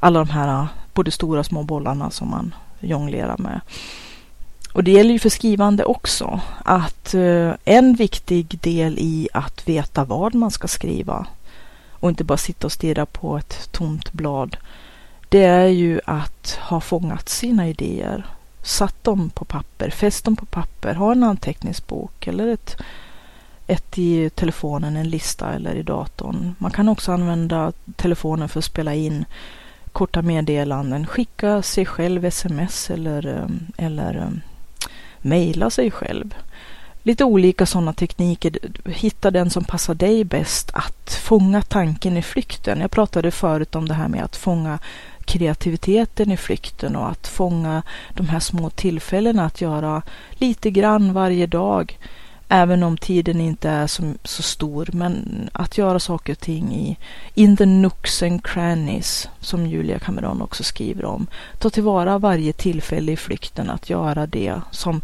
alla 0.00 0.18
de 0.18 0.30
här 0.30 0.66
både 0.94 1.10
stora 1.10 1.40
och 1.40 1.46
små 1.46 1.62
bollarna 1.62 2.10
som 2.10 2.30
man 2.30 2.54
jonglerar 2.80 3.38
med. 3.38 3.60
Och 4.72 4.84
det 4.84 4.90
gäller 4.90 5.12
ju 5.12 5.18
för 5.18 5.28
skrivande 5.28 5.84
också. 5.84 6.40
Att 6.64 7.14
eh, 7.14 7.52
en 7.64 7.94
viktig 7.94 8.58
del 8.60 8.98
i 8.98 9.28
att 9.32 9.68
veta 9.68 10.04
vad 10.04 10.34
man 10.34 10.50
ska 10.50 10.68
skriva 10.68 11.26
och 12.04 12.10
inte 12.10 12.24
bara 12.24 12.38
sitta 12.38 12.66
och 12.66 12.72
stirra 12.72 13.06
på 13.06 13.36
ett 13.36 13.72
tomt 13.72 14.12
blad. 14.12 14.56
Det 15.28 15.44
är 15.44 15.66
ju 15.66 16.00
att 16.04 16.58
ha 16.60 16.80
fångat 16.80 17.28
sina 17.28 17.68
idéer. 17.68 18.26
Satt 18.62 19.04
dem 19.04 19.30
på 19.30 19.44
papper, 19.44 19.90
fäst 19.90 20.24
dem 20.24 20.36
på 20.36 20.46
papper, 20.46 20.94
ha 20.94 21.12
en 21.12 21.22
anteckningsbok 21.22 22.26
eller 22.26 22.48
ett, 22.48 22.76
ett 23.66 23.98
i 23.98 24.30
telefonen, 24.30 24.96
en 24.96 25.08
lista 25.08 25.52
eller 25.52 25.74
i 25.74 25.82
datorn. 25.82 26.54
Man 26.58 26.70
kan 26.70 26.88
också 26.88 27.12
använda 27.12 27.72
telefonen 27.96 28.48
för 28.48 28.58
att 28.58 28.64
spela 28.64 28.94
in 28.94 29.24
korta 29.92 30.22
meddelanden, 30.22 31.06
skicka 31.06 31.62
sig 31.62 31.86
själv 31.86 32.24
sms 32.24 32.90
eller, 32.90 33.26
eh, 33.26 33.84
eller 33.86 34.16
eh, 34.16 34.30
mejla 35.18 35.70
sig 35.70 35.90
själv. 35.90 36.34
Lite 37.06 37.24
olika 37.24 37.66
sådana 37.66 37.92
tekniker. 37.92 38.58
Hitta 38.84 39.30
den 39.30 39.50
som 39.50 39.64
passar 39.64 39.94
dig 39.94 40.24
bäst 40.24 40.70
att 40.74 41.20
fånga 41.22 41.62
tanken 41.62 42.16
i 42.16 42.22
flykten. 42.22 42.80
Jag 42.80 42.90
pratade 42.90 43.30
förut 43.30 43.74
om 43.74 43.88
det 43.88 43.94
här 43.94 44.08
med 44.08 44.24
att 44.24 44.36
fånga 44.36 44.78
kreativiteten 45.24 46.30
i 46.30 46.36
flykten 46.36 46.96
och 46.96 47.10
att 47.10 47.26
fånga 47.26 47.82
de 48.14 48.28
här 48.28 48.40
små 48.40 48.70
tillfällena 48.70 49.44
att 49.44 49.60
göra 49.60 50.02
lite 50.32 50.70
grann 50.70 51.12
varje 51.12 51.46
dag. 51.46 51.98
Även 52.48 52.82
om 52.82 52.96
tiden 52.96 53.40
inte 53.40 53.70
är 53.70 53.86
så, 53.86 54.02
så 54.24 54.42
stor, 54.42 54.88
men 54.92 55.48
att 55.52 55.78
göra 55.78 56.00
saker 56.00 56.32
och 56.32 56.40
ting 56.40 56.74
i 56.74 56.96
in 57.34 57.56
the 57.56 57.66
nooks 57.66 58.22
and 58.22 58.46
crannies, 58.46 59.28
som 59.40 59.66
Julia 59.66 59.98
Cameron 59.98 60.42
också 60.42 60.62
skriver 60.62 61.04
om. 61.04 61.26
Ta 61.58 61.70
tillvara 61.70 62.18
varje 62.18 62.52
tillfälle 62.52 63.12
i 63.12 63.16
flykten 63.16 63.70
att 63.70 63.90
göra 63.90 64.26
det 64.26 64.60
som 64.70 65.00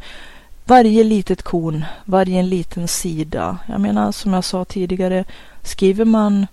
varje 0.70 1.04
litet 1.04 1.42
korn, 1.42 1.84
varje 2.04 2.42
liten 2.42 2.88
sida. 2.88 3.58
Jag 3.66 3.80
menar, 3.80 4.12
som 4.12 4.32
jag 4.32 4.44
sa 4.44 4.64
tidigare, 4.64 5.24
skriver 5.62 6.04
man 6.04 6.46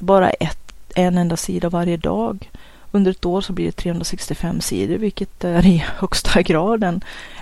bara 0.00 0.30
ett, 0.30 0.72
en 0.94 1.18
enda 1.18 1.36
sida 1.36 1.68
varje 1.68 1.96
dag 1.96 2.50
under 2.90 3.10
ett 3.10 3.24
år 3.24 3.40
så 3.40 3.52
blir 3.52 3.66
det 3.66 3.72
365 3.72 4.60
sidor, 4.60 4.96
vilket 4.96 5.44
är 5.44 5.66
i 5.66 5.78
högsta 5.98 6.42
grad 6.42 6.84
en, 6.84 7.00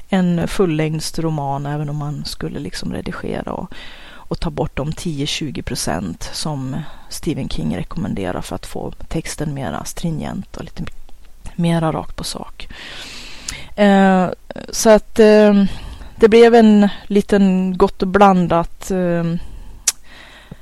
en 0.09 0.49
fullängdsroman, 0.49 1.67
även 1.67 1.89
om 1.89 1.97
man 1.97 2.25
skulle 2.25 2.59
liksom 2.59 2.93
redigera 2.93 3.53
och, 3.53 3.73
och 4.12 4.41
ta 4.41 4.51
bort 4.51 4.77
de 4.77 4.91
10-20 4.91 5.62
procent 5.62 6.31
som 6.33 6.77
Stephen 7.09 7.49
King 7.49 7.77
rekommenderar 7.77 8.41
för 8.41 8.55
att 8.55 8.67
få 8.67 8.93
texten 9.09 9.55
mera 9.55 9.85
stringent 9.85 10.57
och 10.57 10.65
lite 10.65 10.85
mera 11.57 11.93
rakt 11.93 12.17
på 12.17 12.25
sak. 12.25 12.69
Eh, 13.77 14.29
så 14.71 14.91
att 14.91 15.19
eh, 15.19 15.65
det 16.16 16.29
blev 16.29 16.55
en 16.55 16.88
liten 17.07 17.79
gott 17.79 18.02
och 18.02 18.09
blandat 18.09 18.90
ehm, 18.90 19.38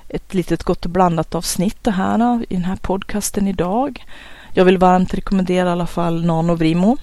ett 0.08 0.34
litet 0.34 0.62
gott 0.62 0.84
och 0.84 0.90
blandat 0.90 1.34
avsnitt 1.34 1.76
det 1.82 1.90
här 1.90 2.18
eh, 2.18 2.40
i 2.48 2.54
den 2.54 2.64
här 2.64 2.76
podcasten 2.76 3.48
idag. 3.48 4.04
Jag 4.52 4.64
vill 4.64 4.78
varmt 4.78 5.14
rekommendera 5.14 5.68
i 5.68 5.72
alla 5.72 5.86
fall 5.86 6.24
Nanovrimo 6.24 6.96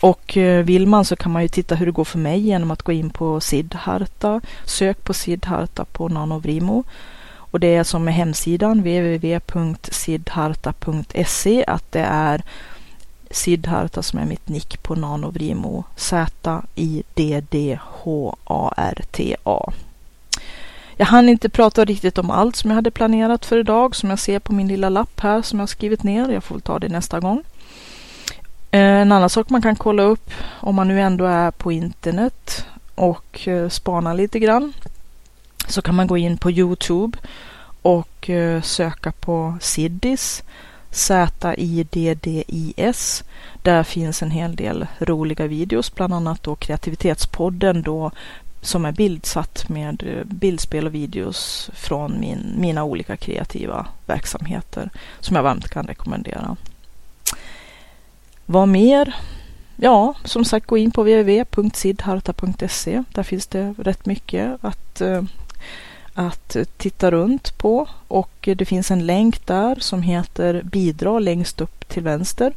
och 0.00 0.36
eh, 0.36 0.64
vill 0.64 0.86
man 0.86 1.04
så 1.04 1.16
kan 1.16 1.32
man 1.32 1.42
ju 1.42 1.48
titta 1.48 1.74
hur 1.74 1.86
det 1.86 1.92
går 1.92 2.04
för 2.04 2.18
mig 2.18 2.40
genom 2.40 2.70
att 2.70 2.82
gå 2.82 2.92
in 2.92 3.10
på 3.10 3.40
Siddharta. 3.40 4.40
Sök 4.64 5.04
på 5.04 5.14
Siddharta 5.14 5.84
på 5.84 6.08
Nanovrimo. 6.08 6.84
Och 7.52 7.60
det 7.60 7.74
är 7.74 7.84
som 7.84 8.04
med 8.04 8.14
hemsidan 8.14 8.78
www.siddharta.se 8.78 11.64
att 11.66 11.92
det 11.92 12.06
är 12.10 12.42
Siddharta 13.32 14.02
som 14.02 14.18
är 14.18 14.24
mitt 14.24 14.48
nick 14.48 14.82
på 14.82 14.94
Nanovrimo. 14.94 15.84
Z-I-D-D-H-A-R-T-A. 15.96 16.92
Jag 20.96 21.06
hann 21.06 21.28
inte 21.28 21.48
prata 21.48 21.84
riktigt 21.84 22.18
om 22.18 22.30
allt 22.30 22.56
som 22.56 22.70
jag 22.70 22.74
hade 22.74 22.90
planerat 22.90 23.46
för 23.46 23.58
idag 23.58 23.96
som 23.96 24.10
jag 24.10 24.18
ser 24.18 24.38
på 24.38 24.52
min 24.52 24.68
lilla 24.68 24.88
lapp 24.88 25.20
här 25.20 25.42
som 25.42 25.60
jag 25.60 25.68
skrivit 25.68 26.02
ner. 26.02 26.28
Jag 26.28 26.44
får 26.44 26.54
väl 26.54 26.62
ta 26.62 26.78
det 26.78 26.88
nästa 26.88 27.20
gång. 27.20 27.42
Eh, 28.70 28.80
en 28.80 29.12
annan 29.12 29.30
sak 29.30 29.50
man 29.50 29.62
kan 29.62 29.76
kolla 29.76 30.02
upp 30.02 30.30
om 30.60 30.74
man 30.74 30.88
nu 30.88 31.00
ändå 31.00 31.24
är 31.24 31.50
på 31.50 31.72
internet 31.72 32.66
och 32.94 33.48
eh, 33.48 33.68
spana 33.68 34.12
lite 34.12 34.38
grann 34.38 34.72
så 35.68 35.82
kan 35.82 35.94
man 35.94 36.06
gå 36.06 36.16
in 36.16 36.38
på 36.38 36.50
Youtube 36.50 37.18
och 37.82 38.30
eh, 38.30 38.62
söka 38.62 39.12
på 39.12 39.58
Siddis 39.60 40.42
Z-I-D-D-I-S. 40.92 42.84
Där 43.62 43.82
finns 43.82 44.22
en 44.22 44.30
hel 44.30 44.56
del 44.56 44.86
roliga 44.98 45.46
videos, 45.46 45.94
bland 45.94 46.14
annat 46.14 46.42
då 46.42 46.54
Kreativitetspodden 46.54 47.82
då 47.82 48.10
som 48.62 48.84
är 48.84 48.92
bildsatt 48.92 49.68
med 49.68 50.02
eh, 50.06 50.24
bildspel 50.24 50.86
och 50.86 50.94
videos 50.94 51.70
från 51.74 52.20
min, 52.20 52.54
mina 52.58 52.84
olika 52.84 53.16
kreativa 53.16 53.86
verksamheter 54.06 54.90
som 55.20 55.36
jag 55.36 55.42
varmt 55.42 55.68
kan 55.68 55.86
rekommendera. 55.86 56.56
Vad 58.46 58.68
mer? 58.68 59.14
Ja, 59.76 60.14
som 60.24 60.44
sagt 60.44 60.66
gå 60.66 60.78
in 60.78 60.90
på 60.90 61.02
www.sidharta.se. 61.02 63.04
Där 63.12 63.22
finns 63.22 63.46
det 63.46 63.74
rätt 63.78 64.06
mycket 64.06 64.64
att, 64.64 65.00
eh, 65.00 65.22
att 66.14 66.56
titta 66.76 67.10
runt 67.10 67.58
på 67.58 67.88
och 68.08 68.48
det 68.56 68.64
finns 68.64 68.90
en 68.90 69.06
länk 69.06 69.46
där 69.46 69.76
som 69.80 70.02
heter 70.02 70.62
bidra 70.62 71.18
längst 71.18 71.60
upp 71.60 71.88
till 71.88 72.02
vänster. 72.02 72.52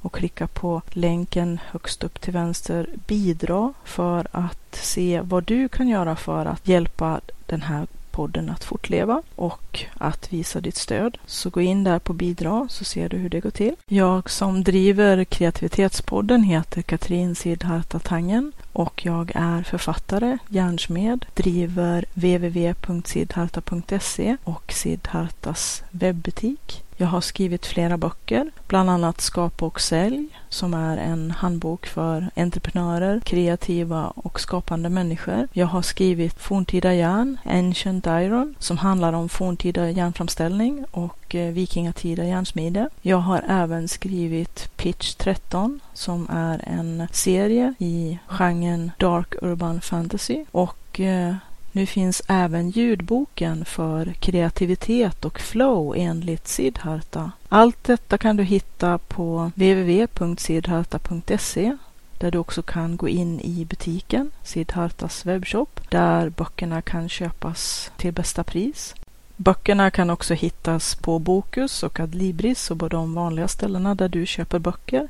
och 0.00 0.14
klicka 0.14 0.46
på 0.46 0.82
länken 0.90 1.60
högst 1.70 2.04
upp 2.04 2.20
till 2.20 2.32
vänster 2.32 2.88
bidra 3.06 3.72
för 3.84 4.26
att 4.32 4.74
se 4.74 5.20
vad 5.24 5.44
du 5.44 5.68
kan 5.68 5.88
göra 5.88 6.16
för 6.16 6.46
att 6.46 6.68
hjälpa 6.68 7.20
den 7.46 7.62
här 7.62 7.86
podden 8.18 8.50
att 8.50 8.64
fortleva 8.64 9.22
och 9.34 9.84
att 9.98 10.32
visa 10.32 10.60
ditt 10.60 10.76
stöd. 10.76 11.18
Så 11.26 11.50
gå 11.50 11.60
in 11.60 11.84
där 11.84 11.98
på 11.98 12.12
bidra 12.12 12.66
så 12.70 12.84
ser 12.84 13.08
du 13.08 13.16
hur 13.16 13.28
det 13.28 13.40
går 13.40 13.50
till. 13.50 13.76
Jag 13.86 14.30
som 14.30 14.64
driver 14.64 15.24
kreativitetspodden 15.24 16.42
heter 16.42 16.82
Katrin 16.82 17.34
Sidharta 17.34 17.98
Tangen 17.98 18.52
och 18.78 19.06
jag 19.06 19.32
är 19.34 19.62
författare, 19.62 20.38
järnsmed, 20.48 21.26
driver 21.34 22.04
www.sidharta.se 22.14 24.36
och 24.44 24.72
Sidhartas 24.72 25.82
webbutik. 25.90 26.84
Jag 26.96 27.06
har 27.06 27.20
skrivit 27.20 27.66
flera 27.66 27.96
böcker, 27.96 28.50
bland 28.68 28.90
annat 28.90 29.20
Skapa 29.20 29.66
och 29.66 29.80
sälj 29.80 30.28
som 30.48 30.74
är 30.74 30.96
en 30.96 31.30
handbok 31.30 31.86
för 31.86 32.30
entreprenörer, 32.36 33.20
kreativa 33.20 34.06
och 34.06 34.40
skapande 34.40 34.88
människor. 34.88 35.48
Jag 35.52 35.66
har 35.66 35.82
skrivit 35.82 36.40
Forntida 36.40 36.94
järn, 36.94 37.38
Ancient 37.44 38.06
Iron, 38.06 38.54
som 38.58 38.78
handlar 38.78 39.12
om 39.12 39.28
forntida 39.28 39.90
järnframställning 39.90 40.84
och 40.90 41.27
och 41.28 41.34
eh, 41.34 41.52
vikingatida 41.52 42.24
järnsmide. 42.24 42.88
Jag 43.02 43.18
har 43.18 43.44
även 43.48 43.88
skrivit 43.88 44.70
Pitch 44.76 45.14
13 45.14 45.80
som 45.94 46.26
är 46.30 46.64
en 46.66 47.08
serie 47.12 47.74
i 47.78 48.18
genren 48.26 48.90
Dark 48.98 49.34
Urban 49.42 49.80
Fantasy 49.80 50.44
och 50.50 51.00
eh, 51.00 51.34
nu 51.72 51.86
finns 51.86 52.22
även 52.28 52.70
ljudboken 52.70 53.64
för 53.64 54.12
kreativitet 54.12 55.24
och 55.24 55.40
flow 55.40 55.94
enligt 55.96 56.48
Siddharta. 56.48 57.30
Allt 57.48 57.84
detta 57.84 58.18
kan 58.18 58.36
du 58.36 58.42
hitta 58.42 58.98
på 58.98 59.50
www.siddharta.se 59.54 61.76
där 62.18 62.30
du 62.30 62.38
också 62.38 62.62
kan 62.62 62.96
gå 62.96 63.08
in 63.08 63.40
i 63.40 63.64
butiken, 63.64 64.30
Siddhartas 64.42 65.26
webbshop, 65.26 65.80
där 65.90 66.28
böckerna 66.28 66.82
kan 66.82 67.08
köpas 67.08 67.90
till 67.96 68.12
bästa 68.12 68.44
pris. 68.44 68.94
Böckerna 69.40 69.90
kan 69.90 70.10
också 70.10 70.34
hittas 70.34 70.94
på 70.94 71.18
Bokus 71.18 71.82
och 71.82 72.00
Adlibris 72.00 72.70
och 72.70 72.78
på 72.78 72.88
de 72.88 73.14
vanliga 73.14 73.48
ställena 73.48 73.94
där 73.94 74.08
du 74.08 74.26
köper 74.26 74.58
böcker. 74.58 75.08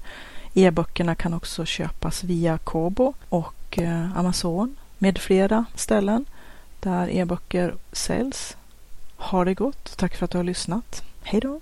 E-böckerna 0.55 1.15
kan 1.15 1.35
också 1.35 1.65
köpas 1.65 2.25
via 2.25 2.59
Kobo 2.59 3.15
och 3.29 3.79
eh, 3.79 4.19
Amazon 4.19 4.77
med 4.99 5.19
flera 5.19 5.65
ställen 5.75 6.25
där 6.81 7.09
e-böcker 7.11 7.75
säljs. 7.93 8.57
Ha 9.17 9.45
det 9.45 9.55
gott. 9.55 9.97
Tack 9.97 10.17
för 10.17 10.25
att 10.25 10.31
du 10.31 10.39
har 10.39 10.45
lyssnat. 10.45 11.03
Hej 11.23 11.41
då! 11.41 11.61